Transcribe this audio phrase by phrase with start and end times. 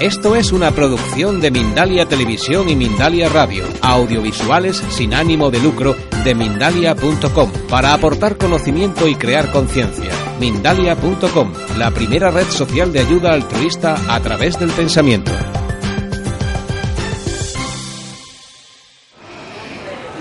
[0.00, 5.94] Esto es una producción de Mindalia Televisión y Mindalia Radio, audiovisuales sin ánimo de lucro
[6.24, 10.10] de mindalia.com, para aportar conocimiento y crear conciencia.
[10.40, 15.30] Mindalia.com, la primera red social de ayuda altruista a través del pensamiento.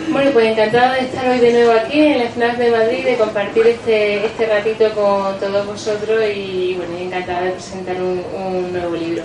[0.09, 3.17] Bueno, pues encantada de estar hoy de nuevo aquí en la FNAF de Madrid, de
[3.17, 8.95] compartir este, este ratito con todos vosotros y bueno, encantada de presentar un, un nuevo
[8.95, 9.23] libro.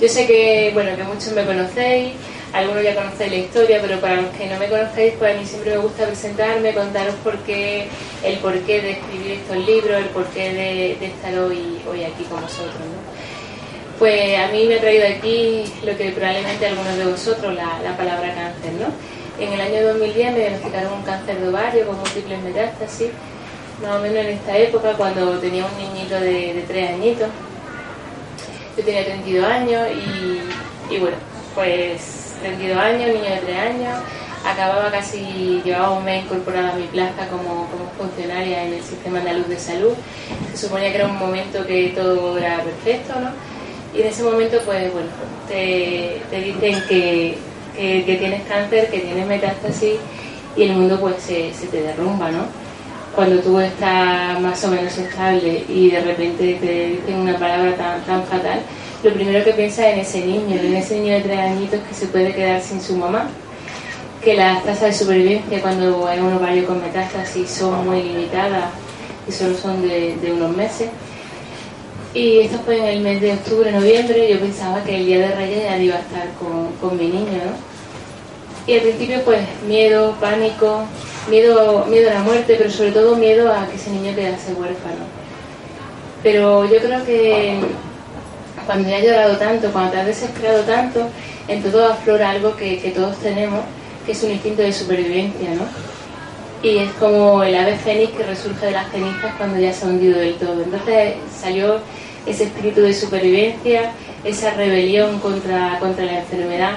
[0.00, 2.12] Yo sé que, bueno, que muchos me conocéis,
[2.52, 5.44] algunos ya conocéis la historia, pero para los que no me conocéis, pues a mí
[5.44, 7.88] siempre me gusta presentarme, contaros por qué,
[8.24, 12.74] el porqué de escribir estos libros, el porqué de, estar hoy, hoy aquí con vosotros.
[12.78, 13.98] ¿no?
[13.98, 17.96] Pues a mí me ha traído aquí lo que probablemente algunos de vosotros, la, la
[17.96, 18.86] palabra cáncer, ¿no?
[19.44, 23.10] En el año 2010 me diagnosticaron un cáncer de ovario con múltiples metástasis,
[23.82, 27.28] más o menos en esta época, cuando tenía un niñito de tres añitos.
[28.78, 31.16] Yo tenía 32 años y, y bueno,
[31.56, 33.98] pues 32 años, niño de 3 años,
[34.46, 39.18] acababa casi, llevaba un mes incorporada a mi plaza como, como funcionaria en el sistema
[39.18, 39.94] andaluz de salud.
[40.52, 43.30] Se suponía que era un momento que todo era perfecto, ¿no?
[43.98, 45.08] Y en ese momento, pues bueno,
[45.48, 47.36] te, te dicen que,
[47.74, 49.94] que, que, tienes cáncer, que tienes metástasis
[50.56, 52.44] y el mundo pues se, se te derrumba, ¿no?
[53.18, 58.00] Cuando tú estás más o menos estable y de repente te dicen una palabra tan,
[58.04, 58.60] tan fatal,
[59.02, 61.94] lo primero que piensas es en ese niño, en ese niño de tres añitos que
[61.96, 63.26] se puede quedar sin su mamá,
[64.22, 68.70] que las tasas de supervivencia cuando hay un ovario con metástasis son muy limitadas
[69.28, 70.88] y solo son de, de unos meses.
[72.14, 75.34] Y esto fue en el mes de octubre, noviembre, yo pensaba que el día de
[75.34, 77.77] Reyes ya iba a estar con, con mi niño, ¿no?
[78.68, 80.84] Y al principio pues miedo, pánico,
[81.30, 85.06] miedo, miedo a la muerte, pero sobre todo miedo a que ese niño quedase huérfano.
[86.22, 87.60] Pero yo creo que
[88.66, 91.08] cuando ya has llorado tanto, cuando te has desesperado tanto,
[91.48, 93.60] en todo aflora algo que, que todos tenemos,
[94.04, 95.64] que es un instinto de supervivencia, ¿no?
[96.62, 99.88] Y es como el ave fénix que resurge de las cenizas cuando ya se ha
[99.88, 100.62] hundido del todo.
[100.62, 101.80] Entonces salió
[102.26, 103.92] ese espíritu de supervivencia,
[104.24, 106.72] esa rebelión contra, contra la enfermedad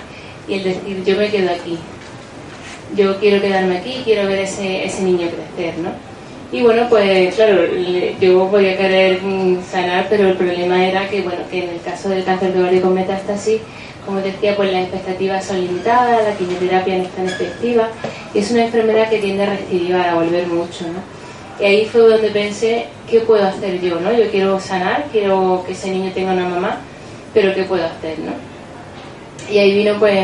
[0.47, 1.77] y el decir yo me quedo aquí.
[2.95, 5.91] Yo quiero quedarme aquí, quiero ver ese, ese niño crecer, ¿no?
[6.51, 7.61] Y bueno, pues claro,
[8.19, 9.21] yo podía querer
[9.71, 12.81] sanar, pero el problema era que, bueno, que en el caso del cáncer de ovario
[12.81, 13.61] con metástasis,
[14.05, 17.87] como decía, pues las expectativas son limitadas, la quimioterapia no es tan efectiva,
[18.33, 20.99] y es una enfermedad que tiende a recidivar, a volver mucho, ¿no?
[21.63, 24.11] Y ahí fue donde pensé, ¿qué puedo hacer yo, no?
[24.11, 26.79] Yo quiero sanar, quiero que ese niño tenga una mamá,
[27.33, 28.50] pero ¿qué puedo hacer, no?
[29.51, 30.15] Y ahí vino pues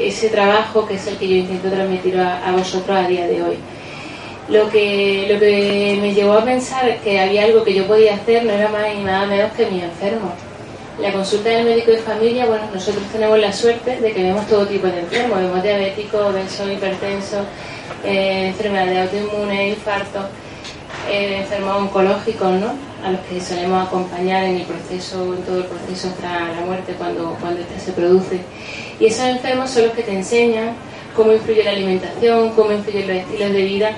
[0.00, 3.56] ese trabajo que es el que yo intento transmitir a, vosotros a día de hoy
[4.48, 8.44] lo que, lo que me llevó a pensar que había algo que yo podía hacer
[8.44, 10.32] no era más ni nada menos que mi enfermo.
[11.00, 14.66] La consulta del médico de familia, bueno, nosotros tenemos la suerte de que vemos todo
[14.66, 17.44] tipo de enfermos, vemos diabéticos, obesos, hipertensos,
[18.04, 20.26] eh, enfermedades autoinmunes, infartos,
[21.10, 22.74] eh, enfermos oncológicos, ¿no?
[23.04, 26.94] A los que solemos acompañar en el proceso, en todo el proceso hasta la muerte
[26.98, 28.40] cuando, cuando ésta se produce.
[28.98, 30.74] Y esos enfermos son los que te enseñan
[31.14, 33.90] cómo influye la alimentación, cómo influyen los estilos de vida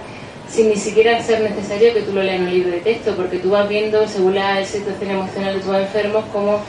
[0.49, 3.39] sin ni siquiera ser necesario que tú lo leas en un libro de texto, porque
[3.39, 6.61] tú vas viendo, según la situación emocional de tus enfermos, cómo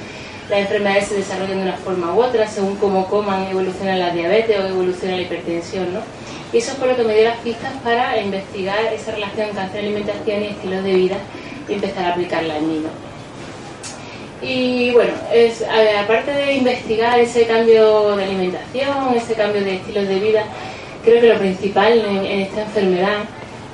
[0.50, 4.60] las enfermedades se desarrollan de una forma u otra, según cómo coman, evoluciona la diabetes
[4.60, 6.02] o evoluciona la hipertensión, ¿no?
[6.52, 10.48] Y eso fue lo que me dio las pistas para investigar esa relación cáncer-alimentación y
[10.48, 11.18] estilos de vida
[11.68, 12.82] y empezar a aplicarla en mí.
[14.42, 15.64] Y bueno, es,
[16.02, 20.46] aparte de investigar ese cambio de alimentación, ese cambio de estilos de vida,
[21.04, 23.26] creo que lo principal en, esta enfermedad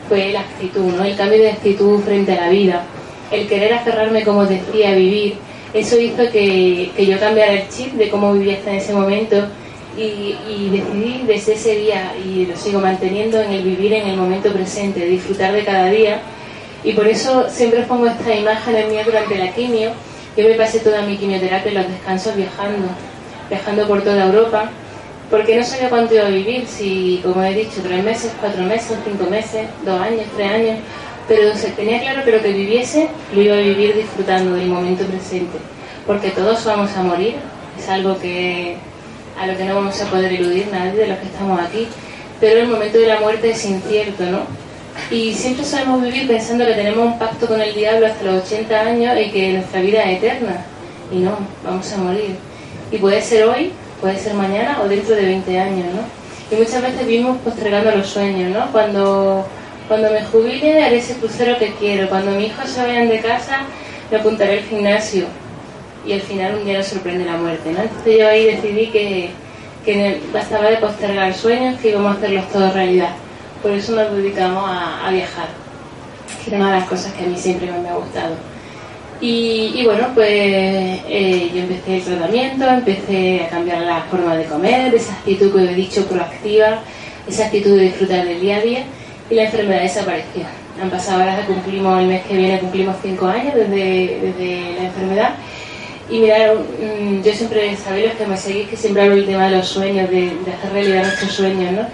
[0.10, 1.04] fue la actitud, ¿no?
[1.04, 2.84] el cambio de actitud frente a la vida,
[3.32, 5.36] el querer aferrarme, como decía, a vivir.
[5.74, 9.46] Eso hizo que, que yo cambiara el chip de cómo vivía hasta en ese momento
[9.98, 14.18] y, y, decidí desde ese día, y lo sigo manteniendo, en el vivir en el
[14.18, 16.22] momento presente, disfrutar de cada día.
[16.84, 19.92] Y por eso siempre pongo esta imagen en mí durante la quimio.
[20.38, 22.88] Yo me pasé toda mi quimioterapia en los descansos viajando,
[23.50, 24.70] viajando por toda Europa
[25.30, 28.98] porque no sabía cuánto iba a vivir, si, como he dicho, tres meses, cuatro meses,
[29.04, 30.80] cinco meses, dos años, tres años,
[31.28, 35.04] pero se tenía claro que lo que viviese lo iba a vivir disfrutando del momento
[35.06, 35.58] presente,
[36.06, 37.36] porque todos vamos a morir,
[37.78, 38.78] es algo que
[39.40, 41.88] a lo que no vamos a poder eludir nadie de los que estamos aquí,
[42.40, 44.40] pero el momento de la muerte es incierto, ¿no?
[45.12, 48.80] Y siempre sabemos vivir pensando que tenemos un pacto con el diablo hasta los 80
[48.80, 50.66] años y que nuestra vida es eterna,
[51.12, 52.36] y no, vamos a morir.
[52.92, 53.72] Y puede ser hoy,
[54.02, 56.56] puede ser mañana o dentro de 20 años, ¿no?
[56.56, 58.72] Y muchas veces vivimos postergando los sueños, ¿no?
[58.72, 59.46] Cuando,
[59.88, 63.62] cuando me jubile haré ese crucero que quiero, cuando mis hijos se vayan de casa
[64.12, 65.26] me apuntaré al gimnasio.
[66.06, 67.72] Y al final un día nos sorprende la muerte.
[67.72, 67.82] ¿no?
[67.82, 69.30] Entonces yo ahí decidí que,
[69.84, 73.12] que bastaba de postergar sueños, que íbamos a hacerlos todos realidad.
[73.62, 75.48] Por eso nos dedicamos a, viajar,
[76.44, 78.36] que es una de las cosas que a mí siempre me ha gustado.
[79.22, 84.94] Y, bueno, pues eh, yo empecé el tratamiento, empecé a cambiar la forma de comer,
[84.94, 86.82] esa actitud que he dicho proactiva,
[87.28, 88.84] esa actitud de disfrutar del día a día
[89.30, 90.44] y la enfermedad desapareció.
[90.82, 95.36] Han pasado ahora, cumplimos el mes que viene, cumplimos cinco años desde, desde la enfermedad.
[96.10, 99.50] Y mirar, mm, yo siempre sabéis los que me seguís que siempre hablo del tema
[99.50, 101.88] de los sueños, de, hacer realidad nuestros sueños, ¿no?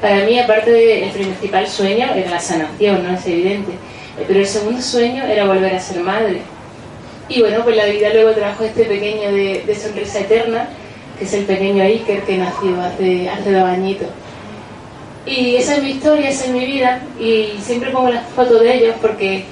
[0.00, 3.14] Para mí, aparte del principal sueño, era la sanación, ¿no?
[3.14, 3.72] Es evidente.
[4.26, 6.42] Pero el segundo sueño era volver a ser madre.
[7.28, 10.68] Y bueno, pues la vida luego trajo este pequeño de, sonrisa eterna,
[11.18, 14.08] que es el pequeño Iker que nació hace, hace dos añitos.
[15.26, 18.74] Y esa es mi historia, esa es mi vida y siempre pongo las fotos de
[18.74, 19.44] ellos porque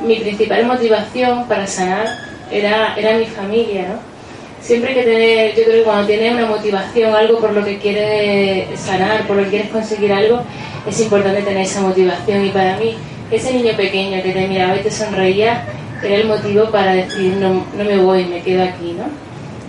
[0.00, 4.18] mi principal motivación para sanar era, era mi familia, ¿no?
[4.60, 8.78] Siempre que tener, yo creo que cuando tienes una motivación, algo por lo que quieres
[8.78, 10.42] sanar, por lo que quieres conseguir algo,
[10.86, 12.96] es importante tener esa motivación y para mí
[13.30, 15.64] ese niño pequeño que te miraba y te sonreía
[16.02, 19.04] era el motivo para decir no, no me voy, me quedo aquí, ¿no?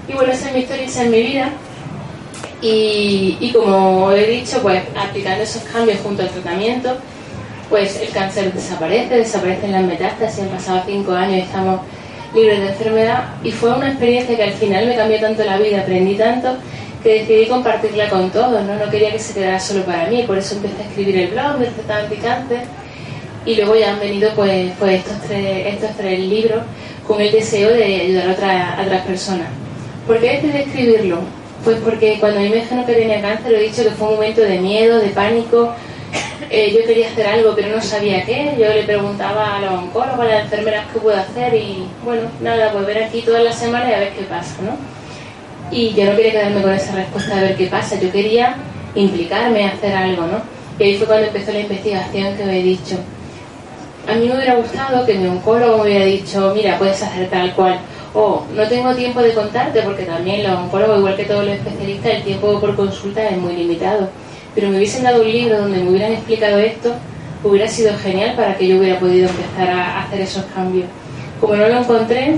[0.08, 1.52] Y bueno, esa es mi historia, esa es mi vida
[2.62, 6.98] y, como he dicho, pues aplicando esos cambios junto al tratamiento,
[7.70, 11.82] pues el cáncer desaparece, desaparecen las metástasis, han pasado cinco años y estamos
[12.34, 15.82] libres de enfermedad y fue una experiencia que al final me cambió tanto la vida,
[15.82, 16.56] aprendí tanto
[17.04, 18.76] que decidí compartirla con todos, ¿no?
[18.76, 21.58] no quería que se quedara solo para mí, por eso empecé a escribir el blog
[21.58, 22.62] de Cáncer
[23.46, 26.62] y luego ya han venido pues, pues estos, tres, estos tres libros
[27.08, 29.48] con el deseo de ayudar a, otras, a otras personas.
[30.06, 31.20] ¿Por qué decidí escribirlo?
[31.64, 34.16] Pues porque cuando a mí me dijeron que tenía cáncer, he dicho que fue un
[34.16, 35.74] momento de miedo, de pánico.
[36.50, 38.56] Eh, yo quería hacer algo, pero no sabía qué.
[38.60, 42.72] Yo le preguntaba a los oncólogos, a las enfermeras qué puedo hacer y bueno, nada,
[42.72, 44.78] pues ver aquí todas las semanas y a ver qué pasa, ¿no?
[45.72, 48.56] Y yo no quería quedarme con esa respuesta de ver qué pasa, yo quería
[48.96, 50.42] implicarme, hacer algo, ¿no?
[50.80, 52.96] Y ahí fue cuando empezó la investigación que me he dicho.
[54.08, 57.54] A mí me hubiera gustado que mi oncólogo me hubiera dicho, mira, puedes hacer tal
[57.54, 57.80] cual
[58.14, 62.14] o no tengo tiempo de contarte porque también los oncólogos, igual que todos los especialistas,
[62.16, 64.10] el tiempo por consulta es muy limitado.
[64.56, 66.94] Pero me hubiesen dado un libro donde me hubieran explicado esto,
[67.44, 70.88] hubiera sido genial para que yo hubiera podido empezar a hacer esos cambios.
[71.40, 72.38] Como no lo encontré,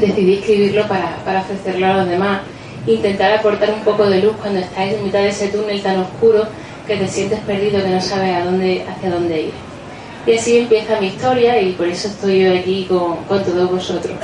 [0.00, 2.40] decidí escribirlo para, para ofrecerlo a los demás,
[2.86, 6.46] intentar aportar un poco de luz cuando estáis en mitad de ese túnel tan oscuro
[6.86, 9.52] que te sientes perdido, que no sabes a dónde, hacia dónde ir.
[10.26, 14.14] Y así empieza mi historia y por eso estoy yo aquí con, con todos vosotros.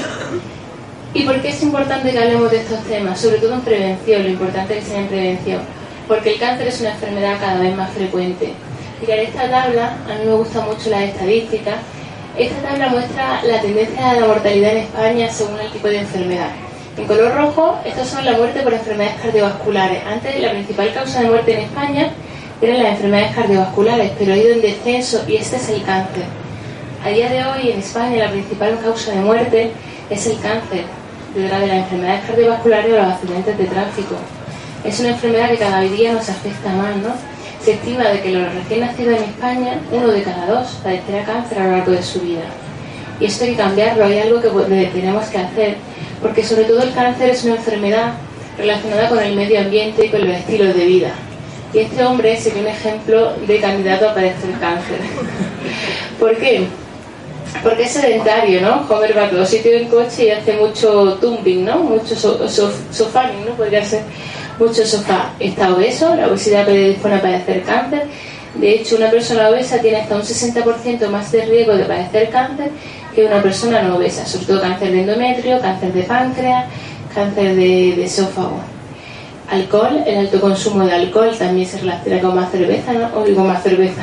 [1.15, 3.21] ¿Y por qué es importante que hablemos de estos temas?
[3.21, 5.61] Sobre todo en prevención, lo importante es que sea en prevención.
[6.09, 8.55] Porque el cáncer es una enfermedad cada vez más frecuente.
[9.01, 11.77] Mirad esta tabla, a mí me gusta mucho las estadísticas.
[12.37, 16.49] Esta tabla muestra la tendencia de la mortalidad en España según el tipo de enfermedad.
[16.97, 20.03] En color rojo, estas son la muerte por enfermedades cardiovasculares.
[20.05, 22.11] Antes, la principal causa de muerte en España
[22.61, 26.25] eran las enfermedades cardiovasculares, pero ha ido en descenso y este es el cáncer.
[27.05, 29.71] A día de hoy en España la principal causa de muerte
[30.11, 30.85] es el cáncer,
[31.35, 34.17] detrás de las enfermedades cardiovasculares o los accidentes de tráfico.
[34.85, 37.15] Es una enfermedad que cada día nos afecta más, ¿no?
[37.65, 41.59] Se estima de que los recién nacidos en España, uno de cada dos padecerá cáncer
[41.59, 42.45] a lo largo de su vida.
[43.21, 44.49] Y esto hay que cambiarlo, hay algo que
[44.87, 45.77] tenemos que hacer,
[46.23, 48.13] porque sobre todo el cáncer es una enfermedad
[48.57, 51.11] relacionada con el medio ambiente y con los estilos de vida.
[51.75, 54.99] Y este hombre sería un ejemplo de candidato a padecer cáncer.
[56.21, 56.67] ¿Por qué?
[57.63, 58.87] Porque es sedentario, ¿no?
[58.89, 61.79] Homer va a todo sitio en coche y hace mucho tumbing, ¿no?
[61.79, 63.55] Mucho sofá, ¿no?
[63.57, 64.03] Podría ser
[64.59, 65.33] mucho sofá.
[65.39, 68.07] Está obeso, la obesidad predispone a padecer cáncer.
[68.55, 72.71] De hecho, una persona obesa tiene hasta un 60% más de riesgo de padecer cáncer
[73.15, 76.67] que una persona no obesa, sobre todo cáncer de endometrio, cáncer de páncreas,
[77.15, 78.61] cáncer de, esófago.
[79.51, 83.07] Alcohol, el alto consumo de alcohol también se relaciona con más cerveza, ¿no?
[83.19, 84.03] O con más cerveza,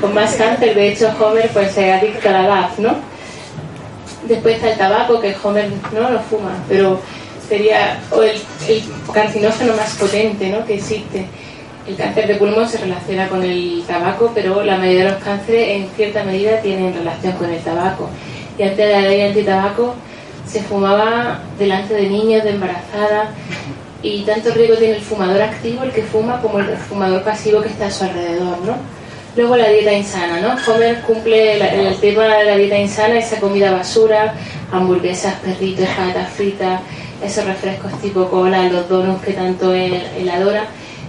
[0.00, 0.74] con más cáncer.
[0.74, 2.96] De hecho, Homer pues se adicta a la GAF, ¿no?
[4.28, 7.00] Después está el tabaco, que Homer no lo fuma, pero
[7.52, 7.98] sería
[8.66, 8.82] el,
[9.12, 10.64] carcinógeno más potente ¿no?
[10.64, 11.26] que existe.
[11.86, 15.68] El cáncer de pulmón se relaciona con el tabaco, pero la mayoría de los cánceres
[15.68, 18.08] en cierta medida tienen relación con el tabaco.
[18.56, 19.94] Y antes de la ley antitabaco
[20.46, 23.28] se fumaba delante de niños, de embarazadas,
[24.02, 27.68] y tanto riesgo tiene el fumador activo, el que fuma, como el fumador pasivo que
[27.68, 28.76] está a su alrededor, ¿no?
[29.36, 30.56] Luego la dieta insana, ¿no?
[30.66, 34.34] Homer cumple el, tema de la dieta insana, esa comida basura,
[34.72, 36.80] hamburguesas, perritos, patatas fritas,
[37.24, 40.02] esos refrescos tipo cola, los donuts que tanto él,
[40.32, 40.66] adora,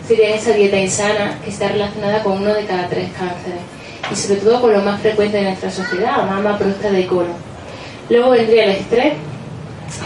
[0.08, 3.62] sería esa dieta insana que está relacionada con uno de cada tres cánceres
[4.12, 7.34] y sobre todo con lo más frecuente de nuestra sociedad, mama, próstata y colon.
[8.10, 9.14] Luego vendría el estrés,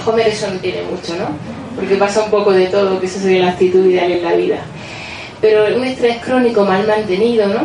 [0.06, 1.28] Homer eso no tiene mucho, ¿no?
[1.76, 4.58] Porque pasa un poco de todo, que eso sería la actitud ideal en la vida.
[5.42, 7.62] Pero un estrés crónico mal mantenido, ¿no?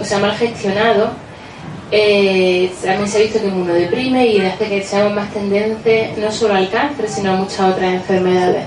[0.00, 1.10] O sea, mal gestionado,
[1.90, 6.30] eh, también se ha visto que uno deprime y hace que seamos más tendentes no
[6.30, 8.64] solo al cáncer, sino a muchas otras enfermedades.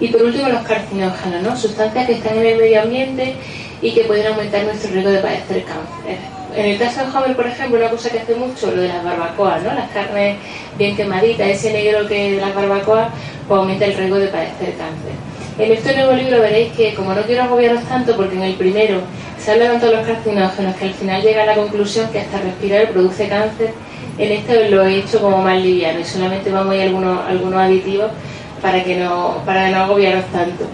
[0.00, 1.56] Y por último, los carcinógenos, ¿no?
[1.56, 3.34] Sustancias que están en el medio ambiente
[3.80, 6.18] y que pueden aumentar nuestro riesgo de padecer cáncer.
[6.54, 9.02] En el caso de Homer, por ejemplo, una cosa que hace mucho, lo de las
[9.02, 9.72] barbacoas, ¿no?
[9.72, 10.36] Las carnes
[10.76, 13.08] bien quemaditas, ese negro que de las barbacoas,
[13.48, 15.31] pues aumenta el riesgo de padecer cáncer.
[15.58, 19.00] En este nuevo libro veréis que, como no quiero agobiaros tanto, porque en el primero
[19.38, 22.38] se habla tanto de los carcinógenos que al final llega a la conclusión que hasta
[22.38, 23.74] respirar produce cáncer,
[24.16, 27.60] en este lo he hecho como más liviano y solamente vamos a ir algunos, algunos
[27.60, 28.10] aditivos
[28.62, 30.64] para que no, para no agobiaros tanto.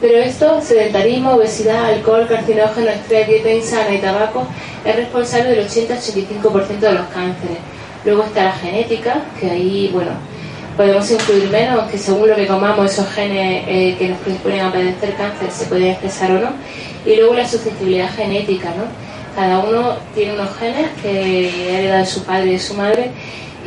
[0.00, 4.46] Pero esto, sedentarismo, obesidad, alcohol, carcinógeno, estrés, dieta insana y tabaco,
[4.84, 7.58] es responsable del 80-85% de los cánceres.
[8.04, 10.12] Luego está la genética, que ahí, bueno,
[10.80, 14.72] podemos influir menos, que según lo que comamos, esos genes eh, que nos predisponen a
[14.72, 16.52] padecer cáncer se pueden expresar o no.
[17.04, 18.84] Y luego la susceptibilidad genética, ¿no?
[19.36, 23.10] Cada uno tiene unos genes que hereda de su padre y de su madre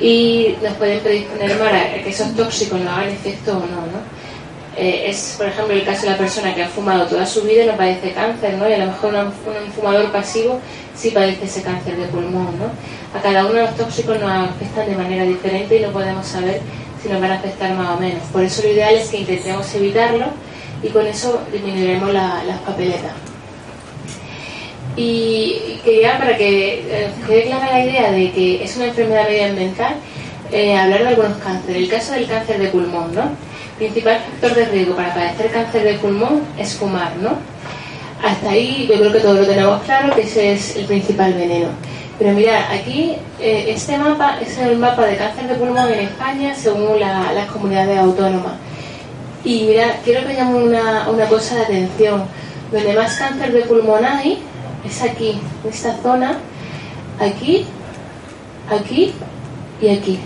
[0.02, 4.24] y nos pueden predisponer más a que esos tóxicos no hagan efecto o no, ¿no?
[4.76, 7.64] Eh, es, por ejemplo, el caso de la persona que ha fumado toda su vida
[7.64, 8.68] y no padece cáncer, ¿no?
[8.68, 10.60] Y a lo mejor un, fumador pasivo
[10.96, 12.74] sí padece ese cáncer de pulmón, ¿no?
[13.16, 16.60] A cada uno de los tóxicos nos afectan de manera diferente y no podemos saber
[17.04, 18.24] si nos van a afectar más o menos.
[18.32, 20.26] Por eso lo ideal es que intentemos evitarlo
[20.82, 23.12] y con eso disminuiremos las papeletas.
[24.96, 29.96] Y quería, para que eh, quede clara la idea de que es una enfermedad medioambiental,
[30.52, 31.82] eh, hablar de algunos cánceres.
[31.82, 33.32] El caso del cáncer de pulmón, ¿no?
[33.78, 37.32] principal factor de riesgo para padecer cáncer de pulmón es fumar, ¿no?
[38.24, 41.70] Hasta ahí yo creo que todos lo tenemos claro que ese es el principal veneno.
[42.20, 46.54] Pero mirad, aquí eh, este mapa es el mapa de cáncer de pulmón en España
[46.56, 48.54] según las comunidades autónomas.
[49.44, 52.24] Y mirad, quiero que llame una, una cosa de atención.
[52.72, 54.42] Donde más cáncer de pulmón hay
[54.86, 56.38] es aquí, en esta zona,
[57.20, 57.66] aquí,
[58.70, 59.14] aquí
[59.82, 60.20] y aquí.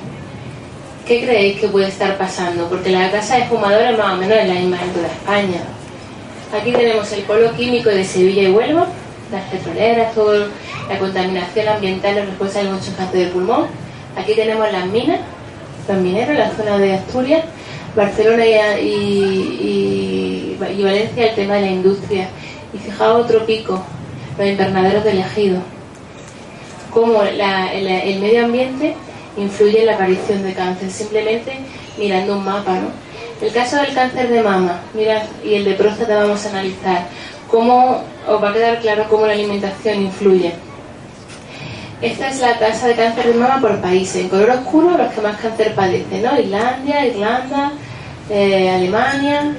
[1.08, 2.67] ¿Qué creéis que puede estar pasando?
[2.67, 5.62] Porque la casa de fumadores más o menos es la misma en toda España.
[6.53, 8.88] Aquí tenemos el polo químico de Sevilla y Huelva,
[9.31, 10.48] las petroleras, toda
[10.89, 13.67] la contaminación ambiental es responsable de muchos cáncer de pulmón.
[14.15, 15.19] Aquí tenemos las minas,
[15.88, 17.43] los mineros, la zona de Asturias,
[17.96, 18.46] Barcelona
[18.79, 22.27] y, Valencia, el tema de la industria.
[22.74, 23.84] Y fijaos otro pico,
[24.38, 25.62] los invernaderos del ejido.
[26.93, 28.96] Cómo el medio ambiente
[29.38, 31.60] influye en la aparición de cáncer, simplemente
[31.98, 32.89] mirando un mapa, ¿no?
[33.39, 37.05] El caso del cáncer de mama, mira, y el de próstata vamos a analizar
[37.50, 40.54] cómo os va a quedar claro cómo la alimentación influye.
[42.01, 44.18] Esta es la tasa de cáncer de mama por países.
[44.22, 46.39] En color oscuro los que más cáncer padecen, ¿no?
[46.39, 47.72] Islandia, Irlanda,
[48.30, 49.56] eh, Alemania.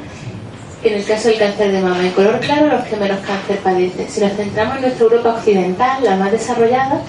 [0.85, 4.09] En el caso del cáncer de mama, en color claro los que menos cáncer padecen.
[4.09, 7.00] Si nos centramos en nuestra Europa occidental, la más desarrollada,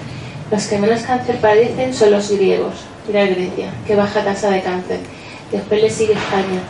[0.50, 2.74] los que menos cáncer padecen son los griegos.
[3.06, 4.98] Mira Grecia, que baja tasa de cáncer.
[5.52, 6.60] Después le sigue España.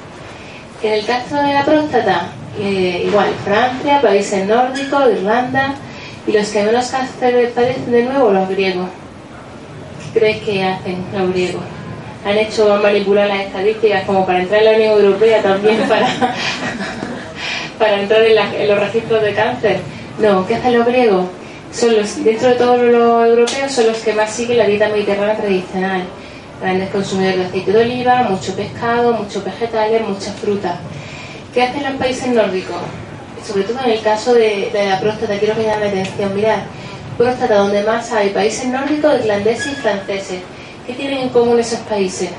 [0.82, 5.74] En el caso de la próstata, eh, igual, Francia, países nórdicos, Irlanda,
[6.26, 8.88] y los que menos cáncer padecen de nuevo, los griegos.
[10.12, 11.62] ¿Qué crees que hacen los griegos?
[12.24, 16.34] Han hecho manipular las estadísticas como para entrar en la Unión Europea también para,
[17.78, 19.78] para entrar en los registros de cáncer.
[20.18, 21.26] No, ¿qué hacen los griegos?
[21.72, 25.36] son los, dentro de todos los europeos, son los que más siguen la dieta mediterránea
[25.36, 26.02] tradicional.
[26.60, 30.74] Grandes consumidores de aceite de oliva, mucho pescado, muchos vegetales, muchas frutas.
[31.52, 32.76] ¿Qué hacen los países nórdicos?
[33.44, 36.34] Sobre todo en el caso de, la próstata, quiero que llame la atención.
[36.34, 36.58] Mirad,
[37.18, 40.40] próstata donde más hay países nórdicos, irlandeses y franceses.
[40.86, 42.30] ¿Qué tienen en común esos países?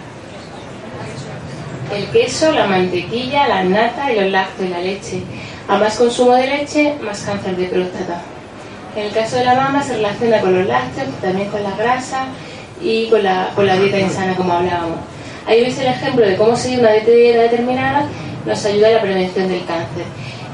[1.93, 5.23] El queso, la mantequilla, la nata y los lácteos y la leche.
[5.67, 8.21] A más consumo de leche, más cáncer de próstata.
[8.95, 12.27] En el caso de la mama se relaciona con los lácteos, también con la grasa
[12.81, 14.99] y con la, con la dieta insana, como hablábamos.
[15.45, 18.07] Ahí veis el ejemplo de cómo seguir una dieta determinada
[18.45, 20.05] nos ayuda a la prevención del cáncer.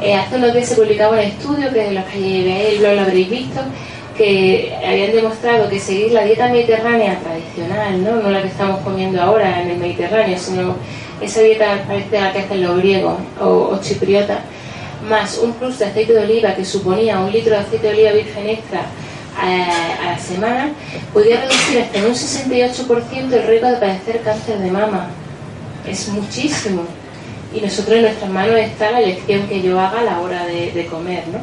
[0.02, 3.62] Eh, hace unos días se publicaba un estudio, que los que blog lo habréis visto,
[4.16, 8.16] que habían demostrado que seguir la dieta mediterránea tradicional, ¿no?
[8.16, 10.76] no la que estamos comiendo ahora en el Mediterráneo, sino
[11.22, 14.40] esa dieta parece la que hacen los griegos o, o chipriotas,
[15.08, 18.12] más un plus de aceite de oliva que suponía un litro de aceite de oliva
[18.12, 18.82] virgen extra
[19.44, 19.66] eh,
[20.02, 20.72] a, la semana,
[21.14, 25.10] podía reducir hasta en un 68% el riesgo de padecer cáncer de mama.
[25.88, 26.84] Es muchísimo.
[27.58, 30.86] Y nosotros en nuestras manos está la elección que yo haga a la hora de,
[30.92, 31.40] comer, ¿no?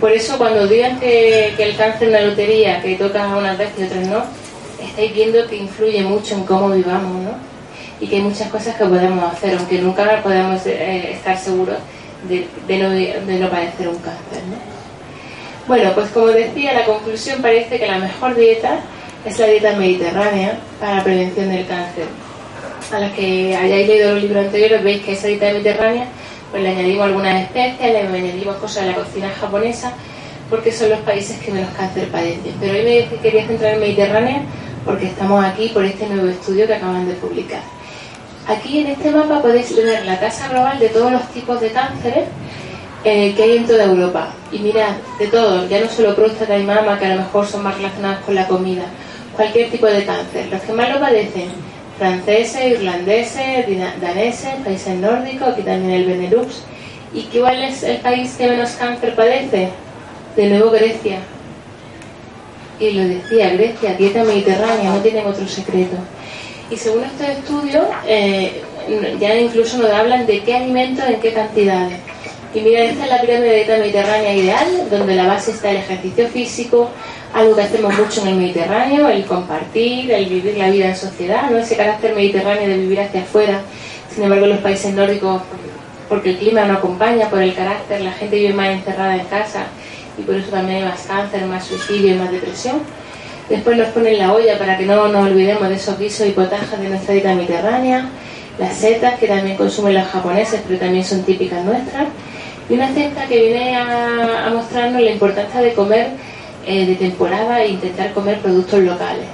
[0.00, 3.82] Por eso cuando digan que, el cáncer es una lotería, que toca unas veces y
[3.84, 4.22] otras no,
[4.80, 7.52] estáis viendo que influye mucho en cómo vivamos, ¿no?
[8.00, 11.76] y que hay muchas cosas que podemos hacer, aunque nunca podemos eh, estar seguros
[12.28, 12.46] de,
[12.78, 14.42] no, de, no, padecer un cáncer.
[14.48, 14.56] ¿no?
[15.66, 18.78] Bueno, pues como decía, la conclusión parece que la mejor dieta
[19.24, 22.06] es la dieta mediterránea para la prevención del cáncer.
[22.90, 26.06] A los que hayáis leído los libros anteriores veis que esa dieta mediterránea
[26.50, 29.94] pues le añadimos algunas especias, le añadimos cosas de la cocina japonesa,
[30.50, 32.54] porque son los países que menos cáncer padecen.
[32.60, 34.42] Pero hoy me quería centrar en Mediterránea
[34.84, 37.62] porque estamos aquí por este nuevo estudio que acaban de publicar.
[38.46, 42.24] Aquí en este mapa podéis ver la tasa global de todos los tipos de cánceres
[43.04, 44.34] eh, que hay en toda Europa.
[44.50, 47.62] Y mirad, de todos, ya no solo próstata y mama, que a lo mejor son
[47.62, 48.84] más relacionados con la comida,
[49.34, 50.48] cualquier tipo de cáncer.
[50.50, 51.50] Los que más lo padecen,
[51.98, 53.66] franceses, irlandeses,
[54.00, 56.62] daneses, países nórdicos, aquí también el Benelux.
[57.14, 59.68] ¿Y cuál es el país que menos cáncer padece?
[60.36, 61.18] De nuevo Grecia.
[62.80, 65.96] Y lo decía, Grecia, dieta mediterránea, no tienen otro secreto.
[66.70, 68.62] Y según estos estudios, eh,
[69.20, 71.98] ya incluso nos hablan de qué alimentos, en qué cantidades.
[72.54, 75.78] Y mira, esta es la pirámide de dieta mediterránea ideal, donde la base está el
[75.78, 76.90] ejercicio físico,
[77.34, 81.50] algo que hacemos mucho en el Mediterráneo, el compartir, el vivir la vida en sociedad,
[81.50, 81.58] ¿no?
[81.58, 83.60] ese carácter mediterráneo de vivir hacia afuera.
[84.14, 85.42] Sin embargo, en los países nórdicos,
[86.08, 89.66] porque el clima no acompaña, por el carácter, la gente vive más encerrada en casa
[90.18, 92.80] y por eso también hay más cáncer, más suicidio y más depresión.
[93.48, 96.80] Después nos ponen la olla para que no nos olvidemos de esos guisos y potajas
[96.80, 98.08] de nuestra dieta mediterránea,
[98.58, 102.06] las setas que también consumen los japoneses, pero también son típicas nuestras,
[102.68, 106.10] y una cesta que viene a, mostrarnos la importancia de comer
[106.66, 109.26] eh, de temporada e intentar comer productos locales.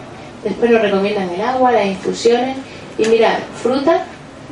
[0.44, 2.56] Después nos recomiendan el agua, las infusiones
[2.96, 4.02] y mirar, frutas,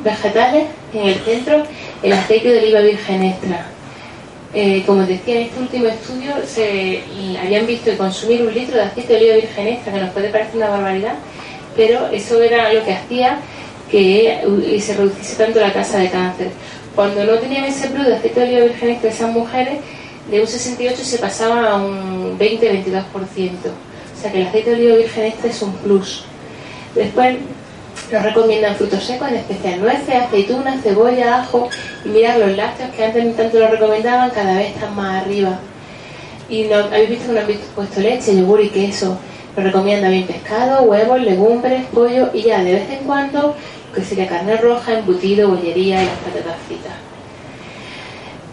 [0.03, 1.63] vegetales, en el centro
[2.03, 3.65] el aceite de oliva virgen extra,
[4.53, 7.03] eh, como decía en este último estudio, se
[7.41, 10.55] habían visto consumir un litro de aceite de oliva virgen extra, que nos puede parecer
[10.55, 11.15] una barbaridad,
[11.75, 13.39] pero eso era lo que hacía
[13.91, 14.41] que
[14.81, 16.49] se reduciese tanto la tasa de cáncer.
[16.95, 19.79] Cuando no tenían ese plus de aceite de oliva virgen extra esas mujeres,
[20.29, 23.01] de un 68 se pasaba a un 20-22%.
[24.17, 26.23] O sea que el aceite de oliva virgen extra es un plus.
[26.95, 27.37] Después
[28.11, 31.69] nos recomiendan frutos secos, en especial nueces, aceitunas, cebolla, ajo.
[32.05, 35.59] Y mirad, los lácteos que antes tanto lo recomendaban, cada vez están más arriba.
[36.49, 39.17] Y no, habéis visto que no han puesto leche, yogur y queso.
[39.55, 43.55] Nos recomiendan bien pescado, huevos, legumbres, pollo y ya de vez en cuando,
[43.93, 46.93] que sería carne roja, embutido, bollería y las patatas fritas.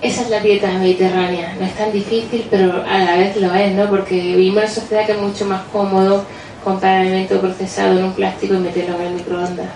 [0.04, 1.56] Esa es la dieta mediterránea.
[1.58, 3.88] No es tan difícil, pero a la vez lo es, ¿no?
[3.88, 6.26] Porque vivimos en una sociedad que es mucho más cómodo
[6.62, 9.70] comprar alimento procesado en un plástico y meterlo en el microondas.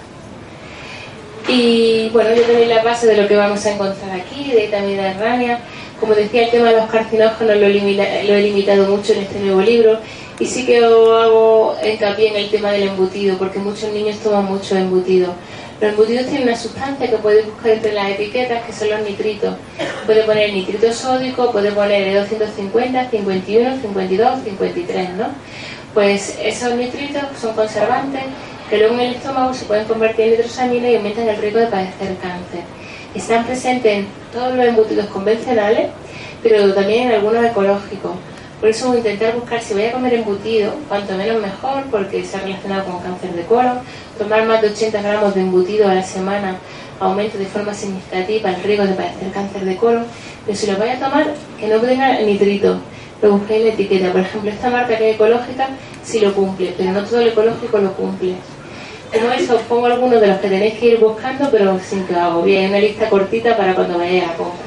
[1.48, 4.80] Y bueno, yo tenéis la base de lo que vamos a encontrar aquí, de dieta
[4.80, 5.60] mediterránea.
[5.98, 9.98] Como decía, el tema de los carcinógenos lo, he limitado mucho en este nuevo libro
[10.38, 14.76] y sí que hago hincapié en el tema del embutido, porque muchos niños toman mucho
[14.76, 15.32] embutido.
[15.80, 19.54] Los embutidos tienen una sustancia que podéis buscar entre las etiquetas, que son los nitritos.
[20.06, 25.26] Puede poner nitrito sódico, puede poner 250, 51, 52, 53, ¿no?
[25.94, 28.22] pues esos nitritos son conservantes
[28.68, 31.66] que luego en el estómago se pueden convertir en nitrosamina y aumentan el riesgo de
[31.66, 32.62] padecer cáncer.
[33.14, 35.88] Están presentes en todos los embutidos convencionales,
[36.42, 38.12] pero también en algunos ecológicos.
[38.60, 42.40] Por eso intentar buscar si voy a comer embutido, cuanto menos mejor, porque se ha
[42.40, 43.78] relacionado con cáncer de colon.
[44.18, 46.56] Tomar más de 80 gramos de embutido a la semana
[46.98, 50.06] aumenta de forma significativa el riesgo de padecer cáncer de colon.
[50.44, 52.80] Pero si lo voy a tomar, que no tenga nitrito
[53.22, 54.12] lo busqué en la etiqueta.
[54.12, 55.68] Por ejemplo, esta marca que es ecológica
[56.02, 58.34] sí lo cumple, pero no todo el ecológico lo cumple.
[59.12, 62.14] Como eso, os pongo algunos de los que tenéis que ir buscando, pero sin que
[62.14, 64.66] hago bien, una lista cortita para cuando vayáis a compra.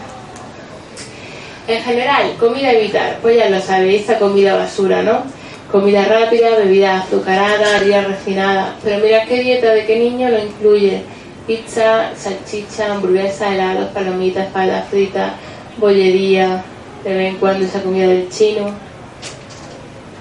[1.67, 5.23] En general, comida evitar, pues ya lo sabéis, esta comida basura, ¿no?
[5.71, 8.75] Comida rápida, bebida azucarada, harina refinada.
[8.84, 11.01] Pero mira qué dieta de qué niño lo incluye.
[11.47, 15.36] Pizza, salchicha, hamburguesa, helados, palomitas, falda frita,
[15.77, 16.62] bollería,
[17.05, 18.71] de vez en cuando esa comida del chino,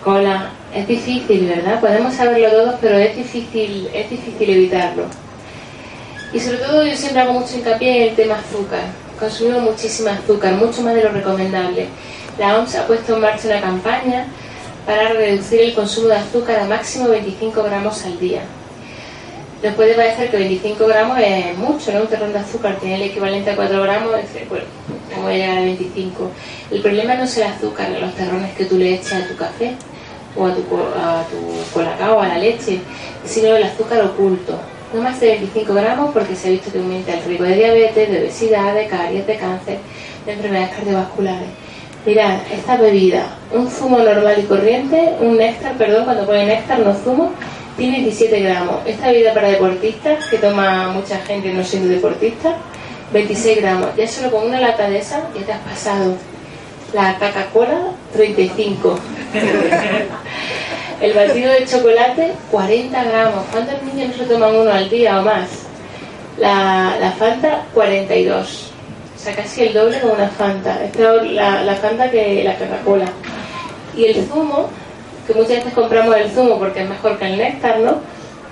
[0.04, 0.50] cola.
[0.72, 1.80] Es difícil, ¿verdad?
[1.80, 5.06] Podemos saberlo todos, pero es difícil, es difícil evitarlo.
[6.32, 8.82] Y sobre todo yo siempre hago mucho hincapié en el tema azúcar.
[9.18, 11.88] Consumimos muchísima azúcar, mucho más de lo recomendable.
[12.38, 14.26] La OMS ha puesto en marcha una campaña
[14.86, 18.42] para reducir el consumo de azúcar a máximo 25 gramos al día.
[19.62, 22.00] Nos puede parecer que 25 gramos es mucho, ¿no?
[22.00, 24.10] Un terrón de azúcar tiene el equivalente a 4 gramos,
[24.48, 24.64] bueno,
[25.10, 26.30] ¿cómo voy a llegar a 25?
[26.70, 29.74] El problema no es el azúcar, los terrones que tú le eches a tu café
[30.34, 30.62] o a tu,
[30.96, 32.80] a tu colacao, a la leche,
[33.24, 34.58] sino el azúcar oculto.
[34.94, 38.10] No más de 25 gramos porque se ha visto que aumenta el riesgo de diabetes,
[38.10, 39.78] de obesidad, de caries, de cáncer,
[40.24, 41.48] de enfermedades cardiovasculares.
[42.06, 46.94] Mirad, esta bebida, un zumo normal y corriente, un néctar, perdón, cuando pone néctar no
[46.94, 47.30] zumo,
[47.76, 48.76] tiene 17 gramos.
[48.86, 52.56] Esta bebida para deportistas, que toma mucha gente no siendo deportista,
[53.12, 53.94] 26 gramos.
[53.96, 56.14] Ya solo con una lata de esa ya te has pasado.
[56.94, 58.98] La Coca-Cola, 35.
[61.02, 63.44] El batido de chocolate, 40 gramos.
[63.52, 65.48] ¿Cuántos niños no se toman uno al día o más?
[66.38, 68.69] La, la Fanta, 42.
[69.20, 70.82] O sea, casi el doble con una Fanta.
[70.82, 73.04] Es peor la, la Fanta que la Coca-Cola.
[73.94, 74.70] Y el zumo,
[75.26, 77.98] que muchas veces compramos el zumo porque es mejor que el néctar, ¿no?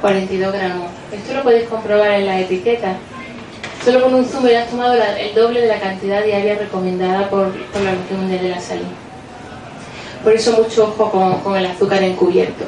[0.03, 0.91] 42 gramos.
[1.11, 2.97] Esto lo podéis comprobar en la etiqueta.
[3.83, 7.51] Solo con un zumo ya has tomado el doble de la cantidad diaria recomendada por,
[7.51, 8.85] por la Organización Mundial de la Salud.
[10.23, 12.65] Por eso mucho ojo con, con el azúcar encubierto.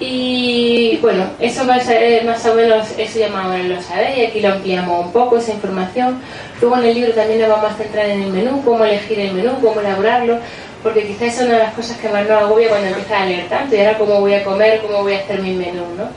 [0.00, 4.28] Y bueno, eso a ser más o menos, eso ya más o menos lo sabéis,
[4.28, 6.20] aquí lo ampliamos un poco, esa información.
[6.60, 9.32] Luego en el libro también nos vamos a centrar en el menú, cómo elegir el
[9.32, 10.38] menú, cómo elaborarlo,
[10.82, 13.48] porque quizás es una de las cosas que más nos agobia cuando empiezas a leer
[13.48, 16.08] tanto, y ahora cómo voy a comer, cómo voy a hacer mi menú, ¿no?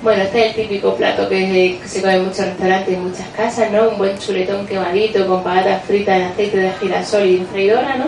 [0.00, 3.28] Bueno, este es el típico plato que, se come en muchos restaurantes y en muchas
[3.36, 3.90] casas, ¿no?
[3.90, 8.06] Un buen chuletón quemadito con patatas fritas en aceite de girasol y en freidora, ¿no?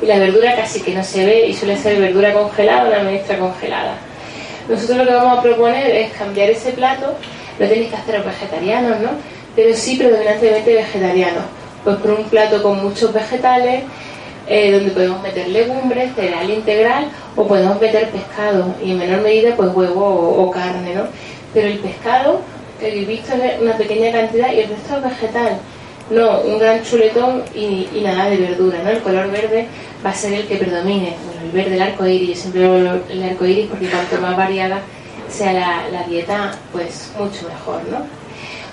[0.00, 3.02] Y la verdura casi que no se ve y suele ser verdura congelada o una
[3.02, 4.05] menestra congelada.
[4.68, 7.14] Nosotros lo que vamos a proponer es cambiar ese plato,
[7.58, 9.10] lo tenéis que hacer vegetarianos, ¿no?
[9.54, 11.44] Pero sí predominantemente vegetarianos.
[11.84, 13.84] Pues por un plato con muchos vegetales,
[14.48, 19.56] eh, donde podemos meter legumbres, cereal integral o podemos meter pescado y en menor medida
[19.56, 21.02] pues huevo o, carne, ¿no?
[21.52, 22.40] Pero el pescado,
[22.80, 25.58] he visto es una pequeña cantidad y el resto es vegetal.
[26.10, 28.90] No, un gran chuletón y, nada de verdura, ¿no?
[28.90, 29.66] El color verde
[30.04, 31.16] va a ser el que predomine.
[31.46, 34.80] El verde, el arco iris, siempre el arco iris porque cuanto más variada
[35.28, 37.98] sea la, la dieta, pues mucho mejor, ¿no?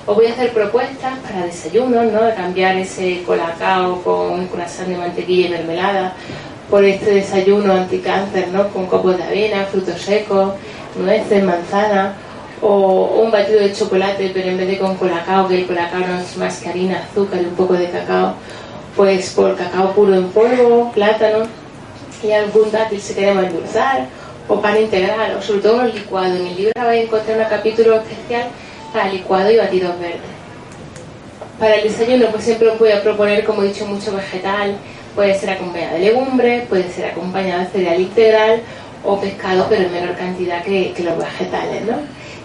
[0.06, 2.24] Os voy a hacer propuestas para desayunos, ¿no?
[2.24, 6.14] De cambiar ese colacao con corazón de mantequilla y mermelada
[6.68, 8.68] por este desayuno anticáncer, ¿no?
[8.70, 10.54] Con copos de avena, frutos secos,
[10.98, 12.14] nueces, manzana
[12.60, 16.20] o un batido de chocolate, pero en vez de con colacao, que el colacao no
[16.20, 18.34] es más que harina, azúcar y un poco de cacao,
[18.96, 21.46] pues por cacao puro en polvo, plátano
[22.24, 24.08] y algún dátil si queremos endulzar,
[24.48, 26.40] o pan integral, o sobre todo los licuados.
[26.40, 28.48] En el libro vais a encontrar un capítulo especial
[28.92, 30.34] para licuado y batidos verdes.
[31.60, 34.76] Para el desayuno, pues siempre os voy a proponer, como he dicho, mucho vegetal.
[35.16, 38.62] Puede ser acompañado de legumbres, puede ser acompañado de cereal integral
[39.04, 41.98] o pescado, pero en menor cantidad que, los vegetales, ¿no?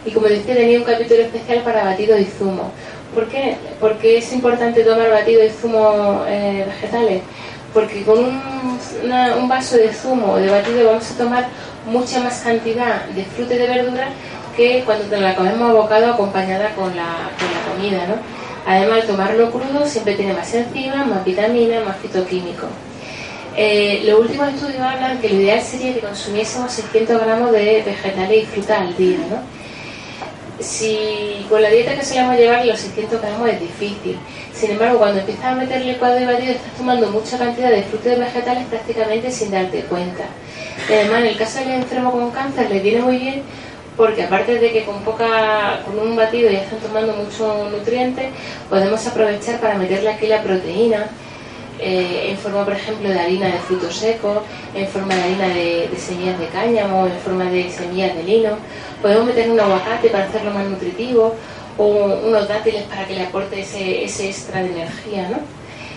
[0.04, 2.70] Y como decía, tenía un capítulo especial para batidos y zumo.
[3.14, 3.56] ¿Por qué?
[3.80, 7.22] Porque es importante tomar batidos y zumo eh, vegetales.
[7.72, 11.48] Porque con un, vaso de zumo o de batido vamos a tomar
[11.86, 14.08] mucha más cantidad de fruta y de verdura
[14.56, 18.16] que cuando te la comemos abocado acompañada con la, con la comida, ¿no?
[18.66, 22.68] Además, tomarlo crudo siempre tiene más enzimas, más vitaminas, más fitoquímicos.
[23.56, 28.42] Eh, los últimos estudios hablan que lo ideal sería que consumiésemos 600 gramos de vegetales
[28.42, 29.42] y fruta al día, ¿no?
[30.62, 34.18] Si con la dieta que solemos llevar los 600 gramos es difícil.
[34.58, 38.16] Sin embargo, cuando empiezas a meter licuado y batido, estás tomando mucha cantidad de frutas
[38.16, 40.24] y vegetales prácticamente sin darte cuenta.
[40.88, 43.42] Y además, en el caso del enfermo con cáncer, le viene muy bien
[43.96, 48.26] porque aparte de que con poca con un batido ya están tomando muchos nutrientes,
[48.68, 51.06] podemos aprovechar para meterle aquí la proteína
[51.80, 54.38] eh, en forma, por ejemplo, de harina de frutos secos,
[54.74, 58.50] en forma de harina de, semillas de cáñamo, en forma de semillas de lino.
[59.00, 61.36] Podemos meter un aguacate para hacerlo más nutritivo
[61.78, 61.84] o
[62.26, 65.38] unos dátiles para que le aporte ese, ese extra de energía, ¿no?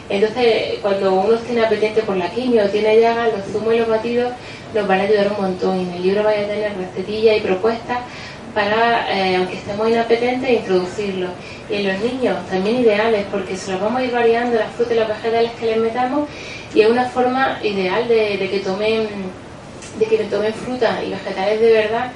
[0.10, 3.88] Entonces, cuando uno tiene apetente por la quimio o tiene llagas, los zumos y los
[3.88, 4.32] batidos
[4.74, 5.80] nos van a ayudar un montón.
[5.80, 8.00] Y en el libro vaya a tener recetillas y propuestas
[8.54, 11.28] para, eh, aunque estemos inapetentes, introducirlo.
[11.70, 14.94] Y en los niños también ideales, porque se los vamos a ir variando las frutas
[14.94, 16.28] y los vegetales que les metamos
[16.74, 19.08] y es una forma ideal de, que tomen
[20.00, 22.12] de que tomen fruta y vegetales de verdad